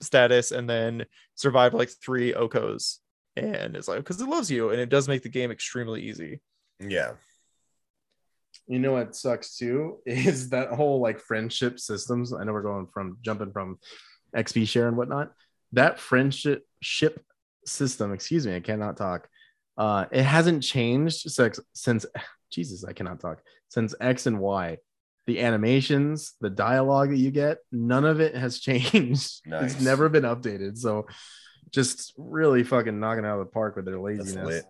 [0.00, 1.04] status and then
[1.34, 2.98] survived like three OHKOs.
[3.36, 6.40] And it's like because it loves you, and it does make the game extremely easy.
[6.80, 7.12] Yeah.
[8.66, 12.32] You know what sucks too is that whole like friendship systems.
[12.32, 13.78] I know we're going from jumping from
[14.34, 15.32] XP share and whatnot.
[15.72, 17.22] That friendship ship
[17.66, 19.28] system, excuse me, I cannot talk.
[19.76, 22.06] Uh, it hasn't changed since since
[22.50, 24.78] Jesus, I cannot talk since X and Y.
[25.26, 29.40] The animations, the dialogue that you get, none of it has changed.
[29.46, 29.72] Nice.
[29.72, 30.78] It's never been updated.
[30.78, 31.06] So,
[31.70, 34.64] just really fucking knocking out of the park with their laziness.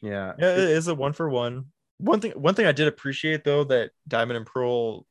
[0.00, 1.66] Yeah, Yeah, it is a one for one.
[1.98, 5.06] One thing one thing I did appreciate though that Diamond and Pearl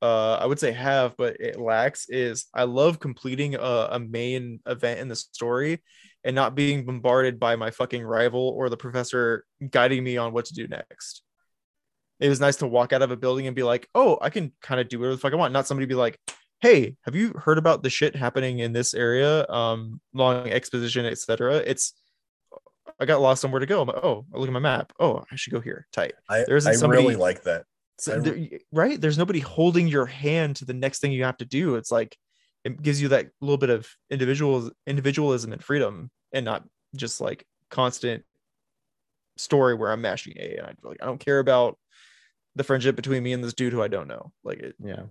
[0.00, 4.60] uh I would say have but it lacks is I love completing a, a main
[4.66, 5.82] event in the story
[6.24, 10.46] and not being bombarded by my fucking rival or the professor guiding me on what
[10.46, 11.22] to do next.
[12.20, 14.52] It was nice to walk out of a building and be like, "Oh, I can
[14.62, 16.18] kind of do whatever the fuck I want." Not somebody be like,
[16.60, 19.44] "Hey, have you heard about the shit happening in this area?
[19.48, 21.94] Um, long exposition, etc." It's
[22.98, 23.82] I got lost somewhere to go.
[23.82, 24.92] Like, oh, I look at my map.
[24.98, 25.86] Oh, I should go here.
[25.92, 26.14] Tight.
[26.28, 27.64] I, there isn't I somebody, really like that.
[27.98, 29.00] So there, right?
[29.00, 31.76] There's nobody holding your hand to the next thing you have to do.
[31.76, 32.16] It's like
[32.64, 36.64] it gives you that little bit of individual individualism and freedom, and not
[36.96, 38.24] just like constant
[39.36, 41.78] story where I'm mashing A and I like I don't care about
[42.54, 44.32] the friendship between me and this dude who I don't know.
[44.44, 45.04] Like it, yeah.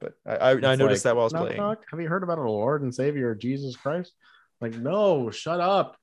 [0.00, 1.60] But I I, I noticed like, that while I was knock, playing.
[1.60, 1.84] Knock.
[1.90, 4.12] Have you heard about our Lord and Savior Jesus Christ?
[4.60, 5.96] Like, no, shut up.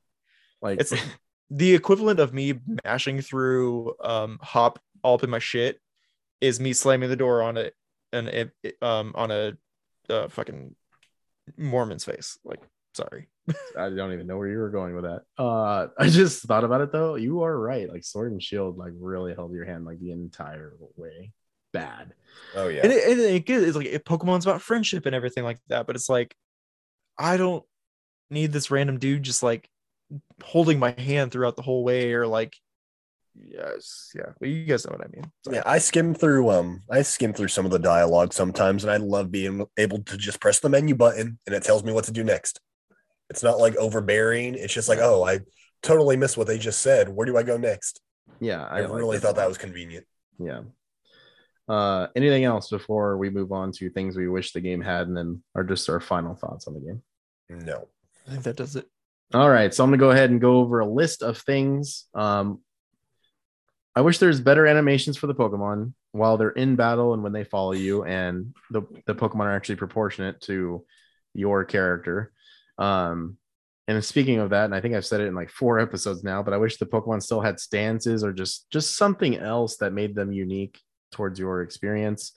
[0.62, 0.94] Like it's
[1.50, 5.80] the equivalent of me mashing through um hop all up in my shit
[6.42, 7.74] is me slamming the door on it
[8.12, 8.52] and it,
[8.82, 9.54] um on a
[10.10, 10.76] uh, fucking
[11.58, 12.38] Mormon's face.
[12.44, 12.60] Like,
[12.94, 13.28] sorry.
[13.78, 15.24] I don't even know where you were going with that.
[15.38, 17.16] Uh, I just thought about it though.
[17.16, 17.90] You are right.
[17.90, 21.32] Like Sword and Shield, like really held your hand like the entire way.
[21.72, 22.14] Bad.
[22.56, 22.82] Oh yeah.
[22.84, 26.10] And it, and it, it's like Pokemon's about friendship and everything like that, but it's
[26.10, 26.36] like
[27.18, 27.64] I don't
[28.32, 29.70] need this random dude just like
[30.44, 32.56] holding my hand throughout the whole way or like
[33.42, 35.24] yes yeah well, you guys know what i mean.
[35.46, 35.58] Sorry.
[35.58, 38.98] yeah i skim through um i skim through some of the dialogue sometimes and i
[38.98, 42.12] love being able to just press the menu button and it tells me what to
[42.12, 42.60] do next.
[43.30, 44.56] It's not like overbearing.
[44.56, 45.40] It's just like oh i
[45.84, 47.10] totally missed what they just said.
[47.10, 48.02] Where do i go next?
[48.40, 50.06] Yeah i, I really like thought that was convenient.
[50.40, 50.62] Yeah.
[51.68, 55.16] Uh anything else before we move on to things we wish the game had and
[55.16, 57.04] then are just our final thoughts on the game?
[57.50, 57.88] No.
[58.28, 58.88] I think that does it
[59.34, 62.08] all right, so I'm gonna go ahead and go over a list of things.
[62.16, 62.62] Um,
[63.96, 67.44] I wish there's better animations for the Pokemon while they're in battle and when they
[67.44, 70.84] follow you, and the the Pokemon are actually proportionate to
[71.34, 72.32] your character.
[72.80, 73.38] Um,
[73.88, 76.42] and speaking of that, and I think I've said it in like four episodes now,
[76.42, 80.16] but I wish the Pokemon still had stances or just just something else that made
[80.16, 80.80] them unique
[81.12, 82.34] towards your experience.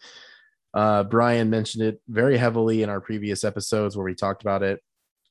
[0.75, 4.81] Uh, Brian mentioned it very heavily in our previous episodes where we talked about it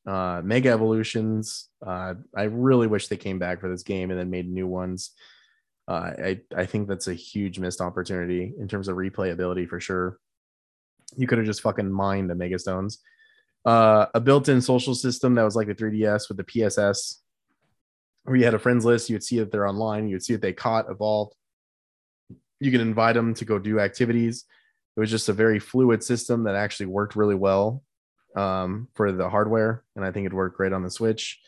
[0.05, 1.69] uh, Mega Evolutions.
[1.85, 5.11] Uh, I really wish they came back for this game and then made new ones.
[5.87, 10.19] Uh, I I think that's a huge missed opportunity in terms of replayability for sure.
[11.17, 12.99] You could have just fucking mined the Mega Stones.
[13.65, 17.21] Uh, a built-in social system that was like the 3DS with the PSS,
[18.23, 19.09] where you had a friends list.
[19.09, 20.07] You would see that they're online.
[20.07, 21.35] You would see that they caught, evolved.
[22.59, 24.45] You could invite them to go do activities.
[24.95, 27.83] It was just a very fluid system that actually worked really well
[28.35, 31.39] um, for the hardware, and I think it'd work great on the Switch.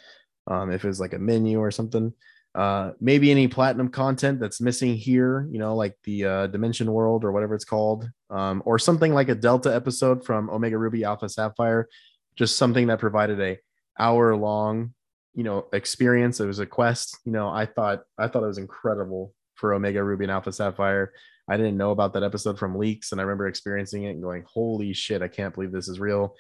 [0.47, 2.13] Um, if it was like a menu or something,
[2.55, 7.23] uh, maybe any platinum content that's missing here, you know, like the uh, Dimension World
[7.23, 11.29] or whatever it's called, um, or something like a Delta episode from Omega Ruby Alpha
[11.29, 11.87] Sapphire,
[12.35, 13.57] just something that provided a
[13.97, 14.93] hour long,
[15.33, 16.39] you know, experience.
[16.39, 17.17] It was a quest.
[17.25, 21.13] You know, I thought I thought it was incredible for Omega Ruby and Alpha Sapphire.
[21.49, 24.45] I didn't know about that episode from leaks, and I remember experiencing it and going,
[24.47, 25.21] "Holy shit!
[25.21, 26.35] I can't believe this is real."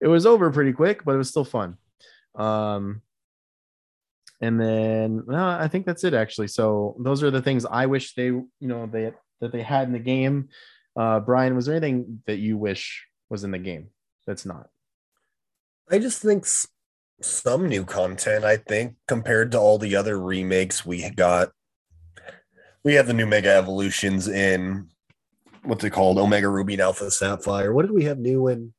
[0.00, 1.76] It was over pretty quick, but it was still fun.
[2.34, 3.02] Um,
[4.40, 6.48] and then no, I think that's it actually.
[6.48, 9.92] So those are the things I wish they, you know, they that they had in
[9.92, 10.48] the game.
[10.94, 13.88] Uh, Brian, was there anything that you wish was in the game
[14.26, 14.68] that's not?
[15.90, 16.46] I just think
[17.22, 18.44] some new content.
[18.44, 21.50] I think compared to all the other remakes we got,
[22.82, 24.88] we have the new Mega Evolutions in
[25.62, 27.72] what's it called, Omega Ruby and Alpha Sapphire.
[27.72, 28.72] What did we have new in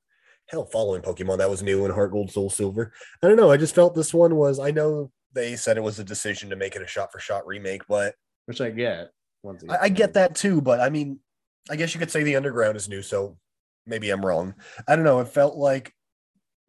[0.48, 2.93] hell, following Pokemon that was new in Heart Gold, Soul Silver.
[3.22, 3.52] I don't know.
[3.52, 4.60] I just felt this one was.
[4.60, 7.45] I know they said it was a decision to make it a shot for shot
[7.45, 9.12] remake, but which I get.
[9.70, 11.20] I, I get that too, but I mean,
[11.70, 13.38] I guess you could say the Underground is new, so
[13.86, 14.56] maybe I'm wrong.
[14.88, 15.20] I don't know.
[15.20, 15.93] It felt like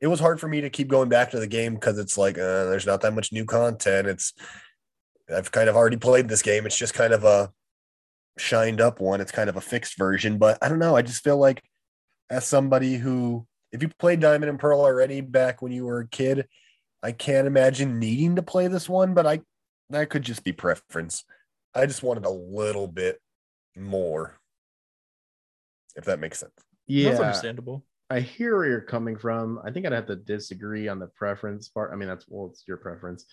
[0.01, 2.37] it was hard for me to keep going back to the game because it's like
[2.39, 4.07] uh, there's not that much new content.
[4.07, 4.33] It's
[5.35, 6.67] I've kind of already played this game.
[6.67, 7.53] It's just kind of a
[8.39, 9.21] shined up one.
[9.21, 10.97] It's kind of a fixed version, but I don't know.
[10.97, 11.63] I just feel like
[12.31, 16.09] as somebody who if you played Diamond and Pearl already back when you were a
[16.09, 16.47] kid,
[17.03, 19.41] I can't imagine needing to play this one, but I
[19.91, 21.25] that could just be preference.
[21.75, 23.21] I just wanted a little bit
[23.77, 24.39] more.
[25.97, 26.53] If that makes sense.
[26.87, 27.11] Yeah.
[27.11, 27.85] That's understandable.
[28.11, 29.61] I hear where you're coming from.
[29.65, 31.93] I think I'd have to disagree on the preference part.
[31.93, 33.27] I mean, that's well, it's your preference.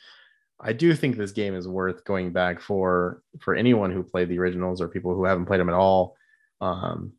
[0.59, 4.39] I do think this game is worth going back for for anyone who played the
[4.39, 6.15] originals or people who haven't played them at all.
[6.61, 7.13] Um,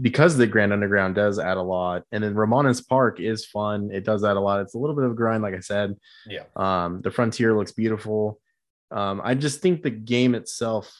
[0.00, 3.90] because the Grand Underground does add a lot, and then Ramanas Park is fun.
[3.92, 4.60] It does add a lot.
[4.60, 5.96] It's a little bit of a grind, like I said.
[6.26, 6.44] Yeah.
[6.56, 8.40] Um, the frontier looks beautiful.
[8.90, 10.92] Um, I just think the game itself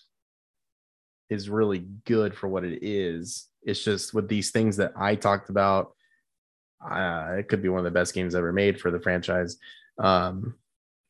[1.28, 3.48] is really good for what it is.
[3.62, 5.92] It's just with these things that I talked about,
[6.88, 9.56] uh, it could be one of the best games ever made for the franchise.
[9.98, 10.54] Um,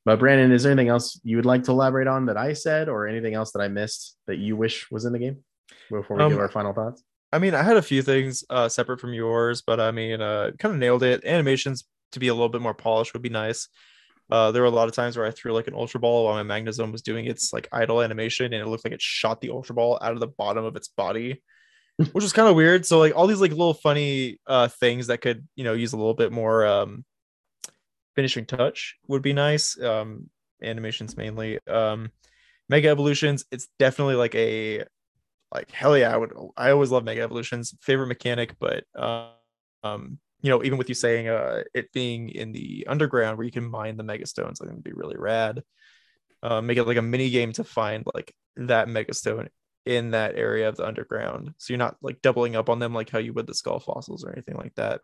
[0.05, 2.89] but Brandon, is there anything else you would like to elaborate on that I said,
[2.89, 5.45] or anything else that I missed that you wish was in the game
[5.91, 7.03] before we um, give our final thoughts?
[7.33, 10.51] I mean, I had a few things uh, separate from yours, but I mean, uh,
[10.59, 11.25] kind of nailed it.
[11.25, 13.69] Animations to be a little bit more polished would be nice.
[14.31, 16.43] Uh, there were a lot of times where I threw like an ultra ball while
[16.43, 19.51] my Magnezone was doing its like idle animation, and it looked like it shot the
[19.51, 21.43] ultra ball out of the bottom of its body,
[21.97, 22.87] which was kind of weird.
[22.87, 25.97] So like all these like little funny uh, things that could you know use a
[25.97, 27.05] little bit more um,
[28.15, 29.81] finishing touch would be nice.
[29.81, 30.31] Um,
[30.63, 31.59] animations mainly.
[31.67, 32.11] Um,
[32.69, 34.85] Mega Evolutions, it's definitely like a
[35.53, 36.33] like hell yeah, I would.
[36.57, 37.75] I always love Mega Evolutions.
[37.83, 39.31] Favorite mechanic, but uh,
[39.83, 43.53] um, you know, even with you saying uh, it being in the underground where you
[43.53, 45.63] can mine the mega stones, I think would be really rad.
[46.43, 49.49] Uh, make it like a mini game to find like that mega stone
[49.85, 53.11] in that area of the underground, so you're not like doubling up on them like
[53.11, 55.01] how you would the skull fossils or anything like that.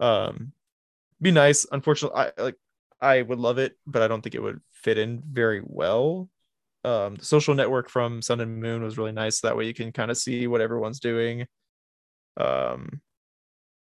[0.00, 0.52] Um,
[1.20, 1.66] be nice.
[1.70, 2.56] Unfortunately, I like
[3.00, 6.30] I would love it, but I don't think it would fit in very well.
[6.84, 9.40] Um, the social network from Sun and Moon was really nice.
[9.40, 11.46] That way you can kind of see what everyone's doing.
[12.36, 13.00] Um,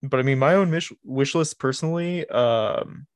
[0.03, 3.07] but I mean, my own wish, wish list personally um,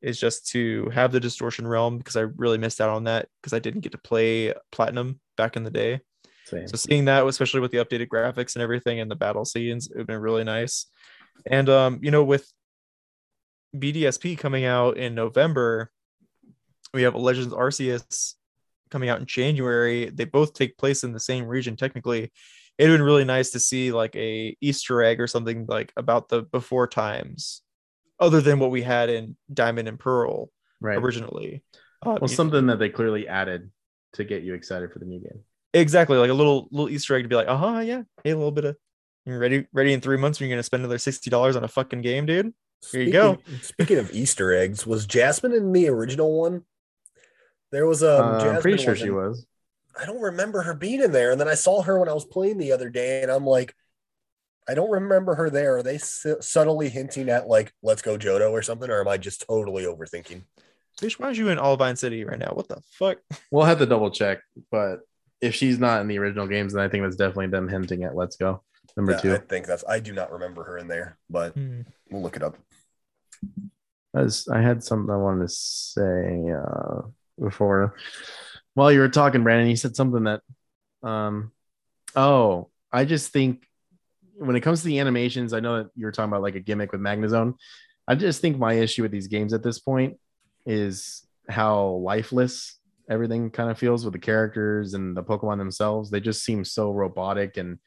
[0.00, 3.52] is just to have the Distortion Realm because I really missed out on that because
[3.52, 6.00] I didn't get to play Platinum back in the day.
[6.44, 6.68] Same.
[6.68, 9.96] So seeing that, especially with the updated graphics and everything and the battle scenes, it
[9.96, 10.86] would been really nice.
[11.44, 12.50] And um, you know, with
[13.74, 15.90] BDSP coming out in November,
[16.94, 18.34] we have Legends Arceus
[18.90, 20.10] coming out in January.
[20.10, 22.32] They both take place in the same region technically.
[22.78, 26.42] It'd been really nice to see like a Easter egg or something like about the
[26.42, 27.62] before times,
[28.20, 30.98] other than what we had in Diamond and Pearl right.
[30.98, 31.62] originally.
[32.04, 32.72] Uh, well, something know.
[32.72, 33.70] that they clearly added
[34.12, 35.40] to get you excited for the new game.
[35.72, 38.36] Exactly, like a little little Easter egg to be like, uh huh, yeah, hey, a
[38.36, 38.76] little bit of
[39.24, 40.40] you're ready ready in three months.
[40.40, 42.46] You're gonna spend another sixty dollars on a fucking game, dude.
[42.46, 43.38] Here speaking, you go.
[43.62, 46.62] Speaking of Easter eggs, was Jasmine in the original one?
[47.72, 48.22] There was a.
[48.22, 49.46] Um, uh, I'm pretty sure she was.
[49.98, 52.24] I don't remember her being in there, and then I saw her when I was
[52.24, 53.74] playing the other day, and I'm like,
[54.68, 55.78] I don't remember her there.
[55.78, 59.44] Are they subtly hinting at like "Let's go Johto or something, or am I just
[59.46, 60.42] totally overthinking?
[60.98, 62.52] Fish, why are you in Olivine City right now?
[62.54, 63.18] What the fuck?
[63.50, 64.40] We'll have to double check,
[64.70, 65.00] but
[65.40, 68.16] if she's not in the original games, then I think that's definitely them hinting at
[68.16, 68.62] "Let's go."
[68.96, 69.34] Number yeah, two.
[69.34, 69.84] I think that's.
[69.88, 71.82] I do not remember her in there, but hmm.
[72.10, 72.56] we'll look it up.
[74.14, 76.50] As I had something I wanted to say.
[76.50, 77.02] Uh,
[77.40, 77.94] before.
[78.74, 80.42] While you were talking, Brandon, you said something that,
[81.02, 81.52] um,
[82.14, 83.66] oh, I just think
[84.34, 86.60] when it comes to the animations, I know that you were talking about like a
[86.60, 87.54] gimmick with Magnezone.
[88.06, 90.18] I just think my issue with these games at this point
[90.66, 92.78] is how lifeless
[93.08, 96.10] everything kind of feels with the characters and the Pokemon themselves.
[96.10, 97.78] They just seem so robotic and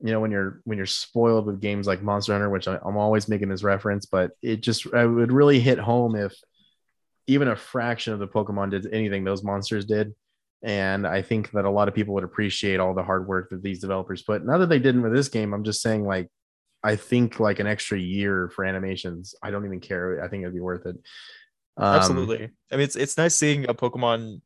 [0.00, 2.98] you know when you're when you're spoiled with games like Monster Hunter, which I, am
[2.98, 6.34] always making this reference, but it just i would really hit home if
[7.26, 10.14] even a fraction of the Pokemon did anything those monsters did.
[10.62, 13.62] And I think that a lot of people would appreciate all the hard work that
[13.62, 14.44] these developers put.
[14.44, 16.28] Now that they didn't with this game, I'm just saying, like,
[16.82, 19.34] I think like an extra year for animations.
[19.42, 20.22] I don't even care.
[20.22, 20.96] I think it'd be worth it.
[21.76, 22.50] Um, Absolutely.
[22.70, 24.40] I mean, it's it's nice seeing a Pokemon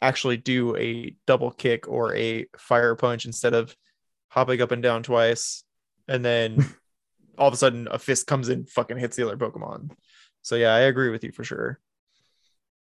[0.00, 3.76] actually do a double kick or a fire punch instead of
[4.28, 5.62] hopping up and down twice,
[6.08, 6.58] and then
[7.38, 9.90] all of a sudden a fist comes in, fucking hits the other Pokemon.
[10.42, 11.80] So yeah, I agree with you for sure.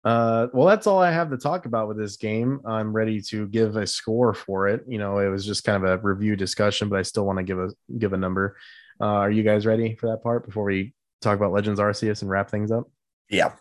[0.06, 2.62] Uh, well, that's all I have to talk about with this game.
[2.64, 4.84] I'm ready to give a score for it.
[4.88, 7.44] You know, it was just kind of a review discussion, but I still want to
[7.44, 8.56] give a give a number.
[9.02, 12.30] Uh, are you guys ready for that part before we talk about Legends Arceus and
[12.30, 12.86] wrap things up?
[13.32, 13.54] Yeah.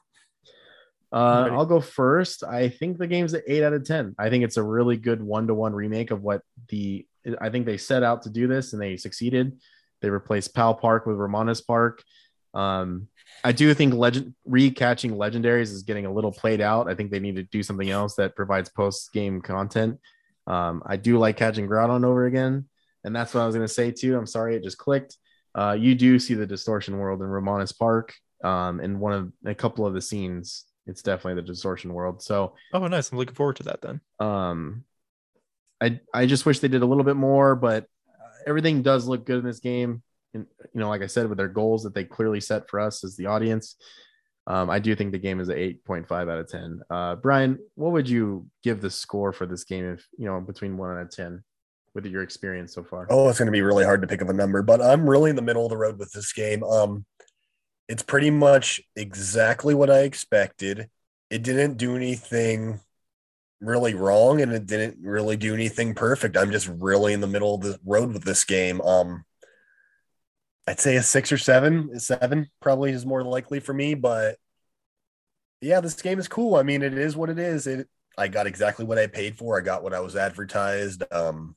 [1.10, 2.44] Uh, I'll go first.
[2.44, 4.14] I think the game's at eight out of ten.
[4.18, 7.06] I think it's a really good one to one remake of what the
[7.40, 9.58] I think they set out to do this and they succeeded.
[10.02, 12.02] They replaced Pal Park with Ramanas Park.
[12.52, 13.08] Um,
[13.42, 16.88] I do think legend recatching legendaries is getting a little played out.
[16.88, 20.00] I think they need to do something else that provides post game content.
[20.46, 22.66] Um, I do like catching Groudon over again,
[23.02, 24.16] and that's what I was going to say too.
[24.16, 25.16] I'm sorry, it just clicked.
[25.54, 29.54] Uh, you do see the distortion world in Ramanas Park, um, in one of a
[29.54, 30.64] couple of the scenes.
[30.86, 32.22] It's definitely the distortion world.
[32.22, 33.10] So, oh, nice.
[33.10, 34.00] I'm looking forward to that then.
[34.20, 34.84] Um,
[35.80, 37.86] I I just wish they did a little bit more, but
[38.46, 40.02] everything does look good in this game
[40.34, 43.16] you know, like I said, with their goals that they clearly set for us as
[43.16, 43.76] the audience,
[44.46, 46.80] um, I do think the game is an 8.5 out of 10.
[46.90, 50.76] Uh, Brian, what would you give the score for this game if, you know, between
[50.76, 51.42] one and of 10
[51.94, 53.06] with your experience so far?
[53.08, 55.30] Oh, it's going to be really hard to pick up a number, but I'm really
[55.30, 56.62] in the middle of the road with this game.
[56.62, 57.06] Um,
[57.88, 60.88] it's pretty much exactly what I expected.
[61.30, 62.80] It didn't do anything
[63.60, 66.36] really wrong and it didn't really do anything perfect.
[66.36, 68.80] I'm just really in the middle of the road with this game.
[68.82, 69.24] Um,
[70.66, 71.98] I'd say a six or seven.
[72.00, 74.36] Seven probably is more likely for me, but
[75.60, 76.56] yeah, this game is cool.
[76.56, 77.66] I mean, it is what it is.
[77.66, 79.58] It I got exactly what I paid for.
[79.58, 81.02] I got what I was advertised.
[81.10, 81.56] Um,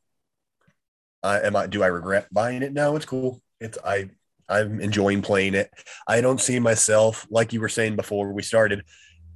[1.24, 2.74] I am I do I regret buying it?
[2.74, 3.42] No, it's cool.
[3.60, 4.10] It's I
[4.50, 5.70] I'm enjoying playing it.
[6.08, 8.84] I don't see myself like you were saying before we started.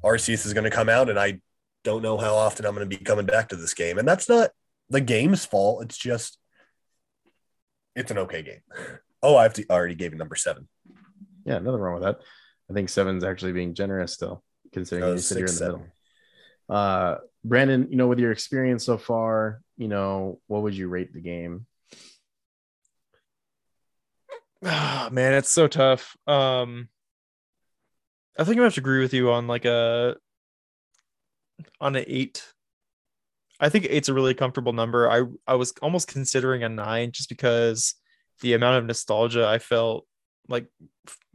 [0.03, 1.41] Arceus is going to come out, and I
[1.83, 3.97] don't know how often I'm going to be coming back to this game.
[3.97, 4.51] And that's not
[4.89, 5.83] the game's fault.
[5.83, 6.37] It's just
[7.95, 8.61] it's an okay game.
[9.23, 10.67] Oh, I have to, already gave you number seven.
[11.45, 12.21] Yeah, nothing wrong with that.
[12.69, 15.73] I think seven's actually being generous still, considering you sit here in the seven.
[15.73, 15.87] middle.
[16.69, 21.13] Uh, Brandon, you know, with your experience so far, you know, what would you rate
[21.13, 21.65] the game?
[24.63, 26.15] Oh, man, it's so tough.
[26.27, 26.89] Um,
[28.37, 30.15] I think I have to agree with you on like a
[31.79, 32.45] on an eight.
[33.59, 35.09] I think eight's a really comfortable number.
[35.09, 37.95] I I was almost considering a nine just because
[38.41, 40.05] the amount of nostalgia I felt
[40.47, 40.67] like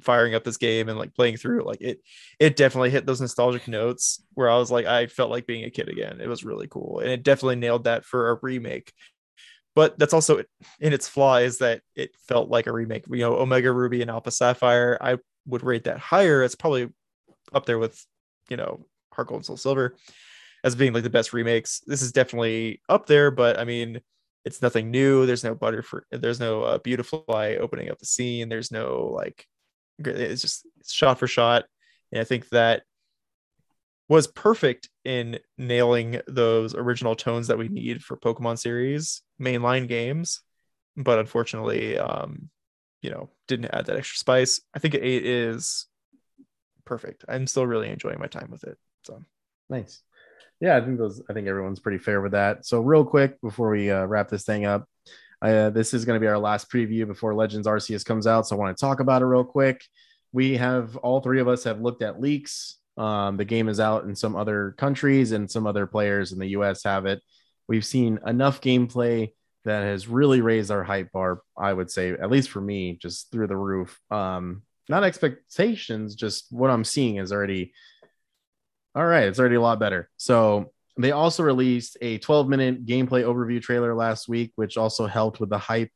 [0.00, 2.00] firing up this game and like playing through like it
[2.38, 5.70] it definitely hit those nostalgic notes where I was like I felt like being a
[5.70, 6.20] kid again.
[6.20, 7.00] It was really cool.
[7.00, 8.92] And it definitely nailed that for a remake.
[9.74, 10.42] But that's also
[10.80, 13.04] in its flaw is that it felt like a remake.
[13.10, 16.42] You know, Omega Ruby and Alpha Sapphire, I would rate that higher.
[16.42, 16.88] It's probably
[17.52, 18.02] up there with,
[18.48, 19.96] you know, Heart Gold and Soul Silver
[20.64, 21.82] as being like the best remakes.
[21.86, 24.00] This is definitely up there, but I mean,
[24.46, 25.26] it's nothing new.
[25.26, 28.48] There's no butter there's no uh, beautiful eye opening up the scene.
[28.48, 29.44] There's no like
[29.98, 31.64] it's just shot for shot.
[32.12, 32.84] And I think that
[34.08, 40.42] was perfect in nailing those original tones that we need for Pokemon series mainline games.
[40.96, 42.48] But unfortunately, um,
[43.02, 44.60] you know, didn't add that extra spice.
[44.72, 45.86] I think eight is
[46.84, 47.24] perfect.
[47.28, 48.78] I'm still really enjoying my time with it.
[49.02, 49.24] So
[49.68, 50.02] nice.
[50.60, 51.22] Yeah, I think those.
[51.28, 52.64] I think everyone's pretty fair with that.
[52.64, 54.88] So real quick before we uh, wrap this thing up,
[55.42, 58.46] uh, this is going to be our last preview before Legends Arceus comes out.
[58.46, 59.82] So I want to talk about it real quick.
[60.32, 62.78] We have all three of us have looked at leaks.
[62.96, 66.48] Um, the game is out in some other countries, and some other players in the
[66.48, 66.82] U.S.
[66.84, 67.20] have it.
[67.68, 69.32] We've seen enough gameplay
[69.64, 71.42] that has really raised our hype bar.
[71.58, 74.00] I would say, at least for me, just through the roof.
[74.10, 77.72] Um, not expectations, just what I'm seeing is already
[78.96, 80.08] all right, it's already a lot better.
[80.16, 85.38] So they also released a 12 minute gameplay overview trailer last week, which also helped
[85.38, 85.90] with the hype.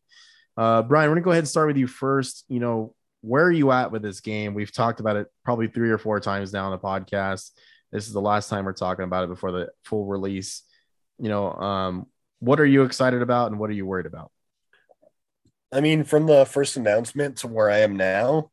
[0.56, 2.44] Uh, Brian, we're gonna go ahead and start with you first.
[2.48, 4.52] You know, where are you at with this game?
[4.52, 7.52] We've talked about it probably three or four times now on the podcast.
[7.90, 10.62] This is the last time we're talking about it before the full release.
[11.18, 12.06] You know, um,
[12.40, 14.30] what are you excited about and what are you worried about?
[15.72, 18.50] I mean, from the first announcement to where I am now,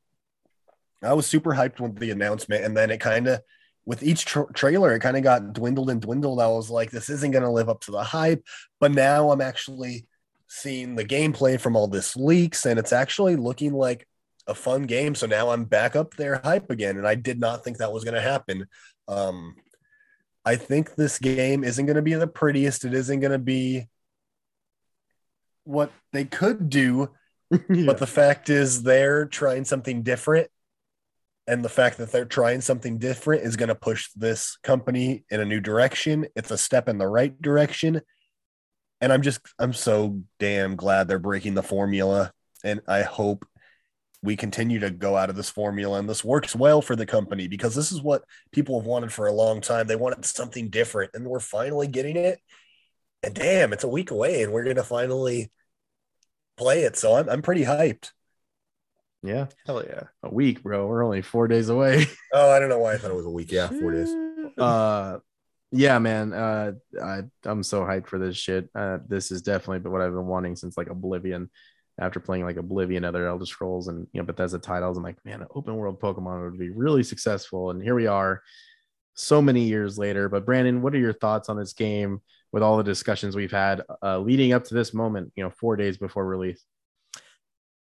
[1.03, 3.41] I was super hyped with the announcement, and then it kind of
[3.87, 6.41] with each tra- trailer, it kind of got dwindled and dwindled.
[6.41, 8.43] I was like, this isn't going to live up to the hype.
[8.81, 10.05] But now I'm actually
[10.49, 14.05] seeing the gameplay from all this leaks, and it's actually looking like
[14.45, 15.15] a fun game.
[15.15, 16.97] So now I'm back up there hype again.
[16.97, 18.67] And I did not think that was going to happen.
[19.07, 19.55] Um,
[20.43, 22.83] I think this game isn't going to be the prettiest.
[22.83, 23.87] It isn't going to be
[25.63, 27.11] what they could do.
[27.51, 27.85] yeah.
[27.85, 30.49] But the fact is, they're trying something different
[31.47, 35.39] and the fact that they're trying something different is going to push this company in
[35.39, 36.27] a new direction.
[36.35, 38.01] It's a step in the right direction.
[38.99, 42.33] And I'm just, I'm so damn glad they're breaking the formula.
[42.63, 43.45] And I hope
[44.21, 47.47] we continue to go out of this formula and this works well for the company
[47.47, 49.87] because this is what people have wanted for a long time.
[49.87, 52.39] They wanted something different and we're finally getting it.
[53.23, 55.51] And damn, it's a week away and we're going to finally
[56.57, 56.97] play it.
[56.97, 58.11] So I'm, I'm pretty hyped.
[59.23, 59.47] Yeah.
[59.65, 60.03] Hell yeah.
[60.23, 60.87] A week, bro.
[60.87, 62.05] We're only four days away.
[62.33, 63.51] oh, I don't know why I thought it was a week.
[63.51, 64.09] Yeah, four days.
[64.57, 65.19] uh
[65.71, 66.33] yeah, man.
[66.33, 68.69] Uh I, I'm so hyped for this shit.
[68.75, 71.49] Uh this is definitely what I've been wanting since like Oblivion.
[71.99, 75.41] After playing like Oblivion, other Elder Scrolls, and you know Bethesda titles, I'm like, man,
[75.41, 77.71] an open world Pokemon would be really successful.
[77.71, 78.43] And here we are,
[79.15, 80.29] so many years later.
[80.29, 83.81] But Brandon, what are your thoughts on this game with all the discussions we've had
[84.03, 85.33] uh, leading up to this moment?
[85.35, 86.63] You know, four days before release.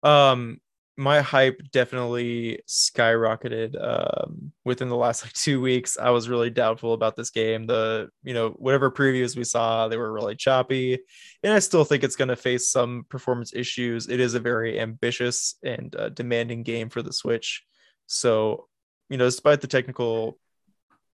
[0.05, 0.61] Um,
[0.97, 5.99] my hype definitely skyrocketed um, within the last like two weeks.
[5.99, 7.67] I was really doubtful about this game.
[7.67, 10.99] The you know whatever previews we saw, they were really choppy,
[11.43, 14.09] and I still think it's going to face some performance issues.
[14.09, 17.65] It is a very ambitious and uh, demanding game for the Switch,
[18.07, 18.69] so
[19.11, 20.39] you know despite the technical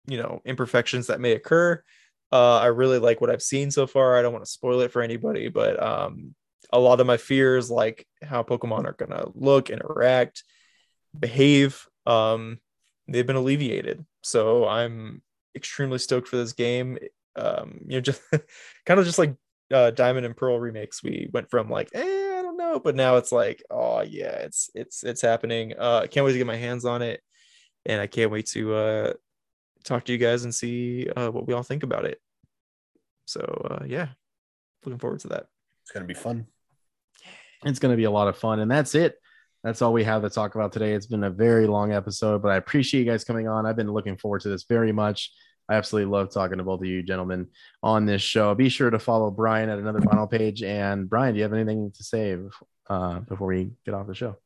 [0.07, 1.83] you know imperfections that may occur,
[2.33, 4.17] uh, I really like what I've seen so far.
[4.17, 6.35] I don't want to spoil it for anybody, but um,
[6.73, 10.45] a lot of my fears, like how Pokemon are going to look, interact,
[11.19, 12.59] behave, um,
[13.09, 14.05] they've been alleviated.
[14.23, 15.23] So I'm
[15.55, 16.99] extremely stoked for this game.
[17.37, 18.23] um, you know, just
[18.87, 19.35] kind of just like
[19.73, 21.03] uh, Diamond and Pearl remakes.
[21.03, 22.01] We went from like, eh,
[22.39, 25.75] I don't know, but now it's like, oh yeah, it's it's it's happening.
[25.79, 27.21] Uh, I can't wait to get my hands on it,
[27.87, 29.13] and I can't wait to uh,
[29.85, 32.21] talk to you guys and see uh, what we all think about it.
[33.27, 33.41] So
[33.71, 34.09] uh, yeah,
[34.85, 35.47] looking forward to that.
[35.91, 36.47] It's gonna be fun.
[37.65, 39.17] It's gonna be a lot of fun, and that's it.
[39.65, 40.93] That's all we have to talk about today.
[40.93, 43.67] It's been a very long episode, but I appreciate you guys coming on.
[43.67, 45.33] I've been looking forward to this very much.
[45.69, 47.49] I absolutely love talking to both of you gentlemen
[47.83, 48.55] on this show.
[48.55, 50.63] Be sure to follow Brian at another final page.
[50.63, 52.39] And Brian, do you have anything to say
[52.89, 54.37] uh, before we get off the show?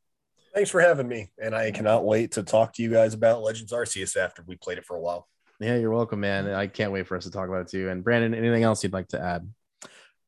[0.55, 1.31] Thanks for having me.
[1.39, 4.79] And I cannot wait to talk to you guys about Legends Arceus after we played
[4.79, 5.29] it for a while.
[5.61, 6.49] Yeah, you're welcome, man.
[6.49, 7.91] I can't wait for us to talk about it too.
[7.91, 9.47] And Brandon, anything else you'd like to add?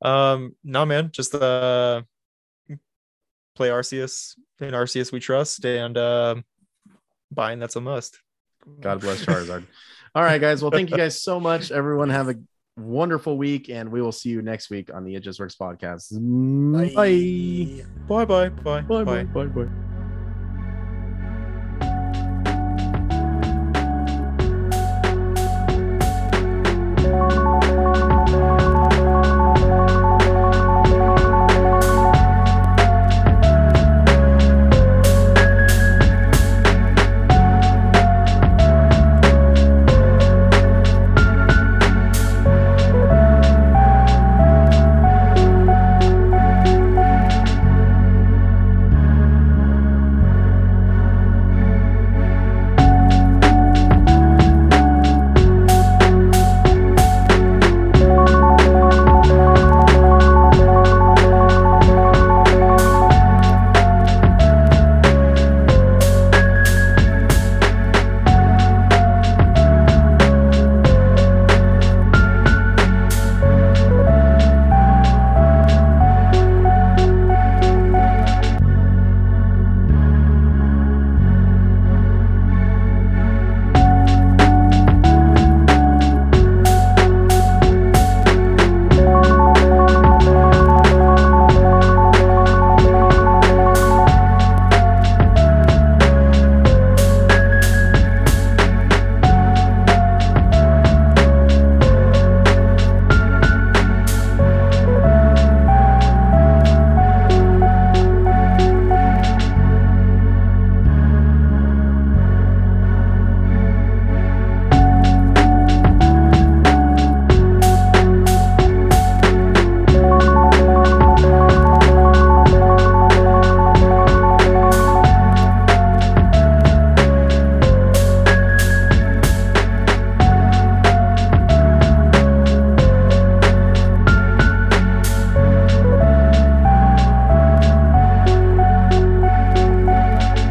[0.02, 2.02] Um, no, nah, man, just uh,
[3.54, 4.34] play Arceus.
[4.60, 6.36] In Arceus, we trust, and uh,
[7.30, 8.20] buying that's a must.
[8.80, 9.66] God bless Charizard.
[10.14, 10.62] All right, guys.
[10.62, 11.70] Well, thank you guys so much.
[11.70, 12.36] Everyone, have a
[12.76, 16.12] wonderful week, and we will see you next week on the It Just Works podcast.
[16.72, 17.84] Bye.
[18.08, 18.24] Bye.
[18.24, 18.24] Bye.
[18.24, 18.48] Bye.
[18.48, 18.80] Bye.
[18.80, 19.04] Bye.
[19.04, 19.24] Bye.
[19.24, 19.46] bye.
[19.46, 19.95] bye.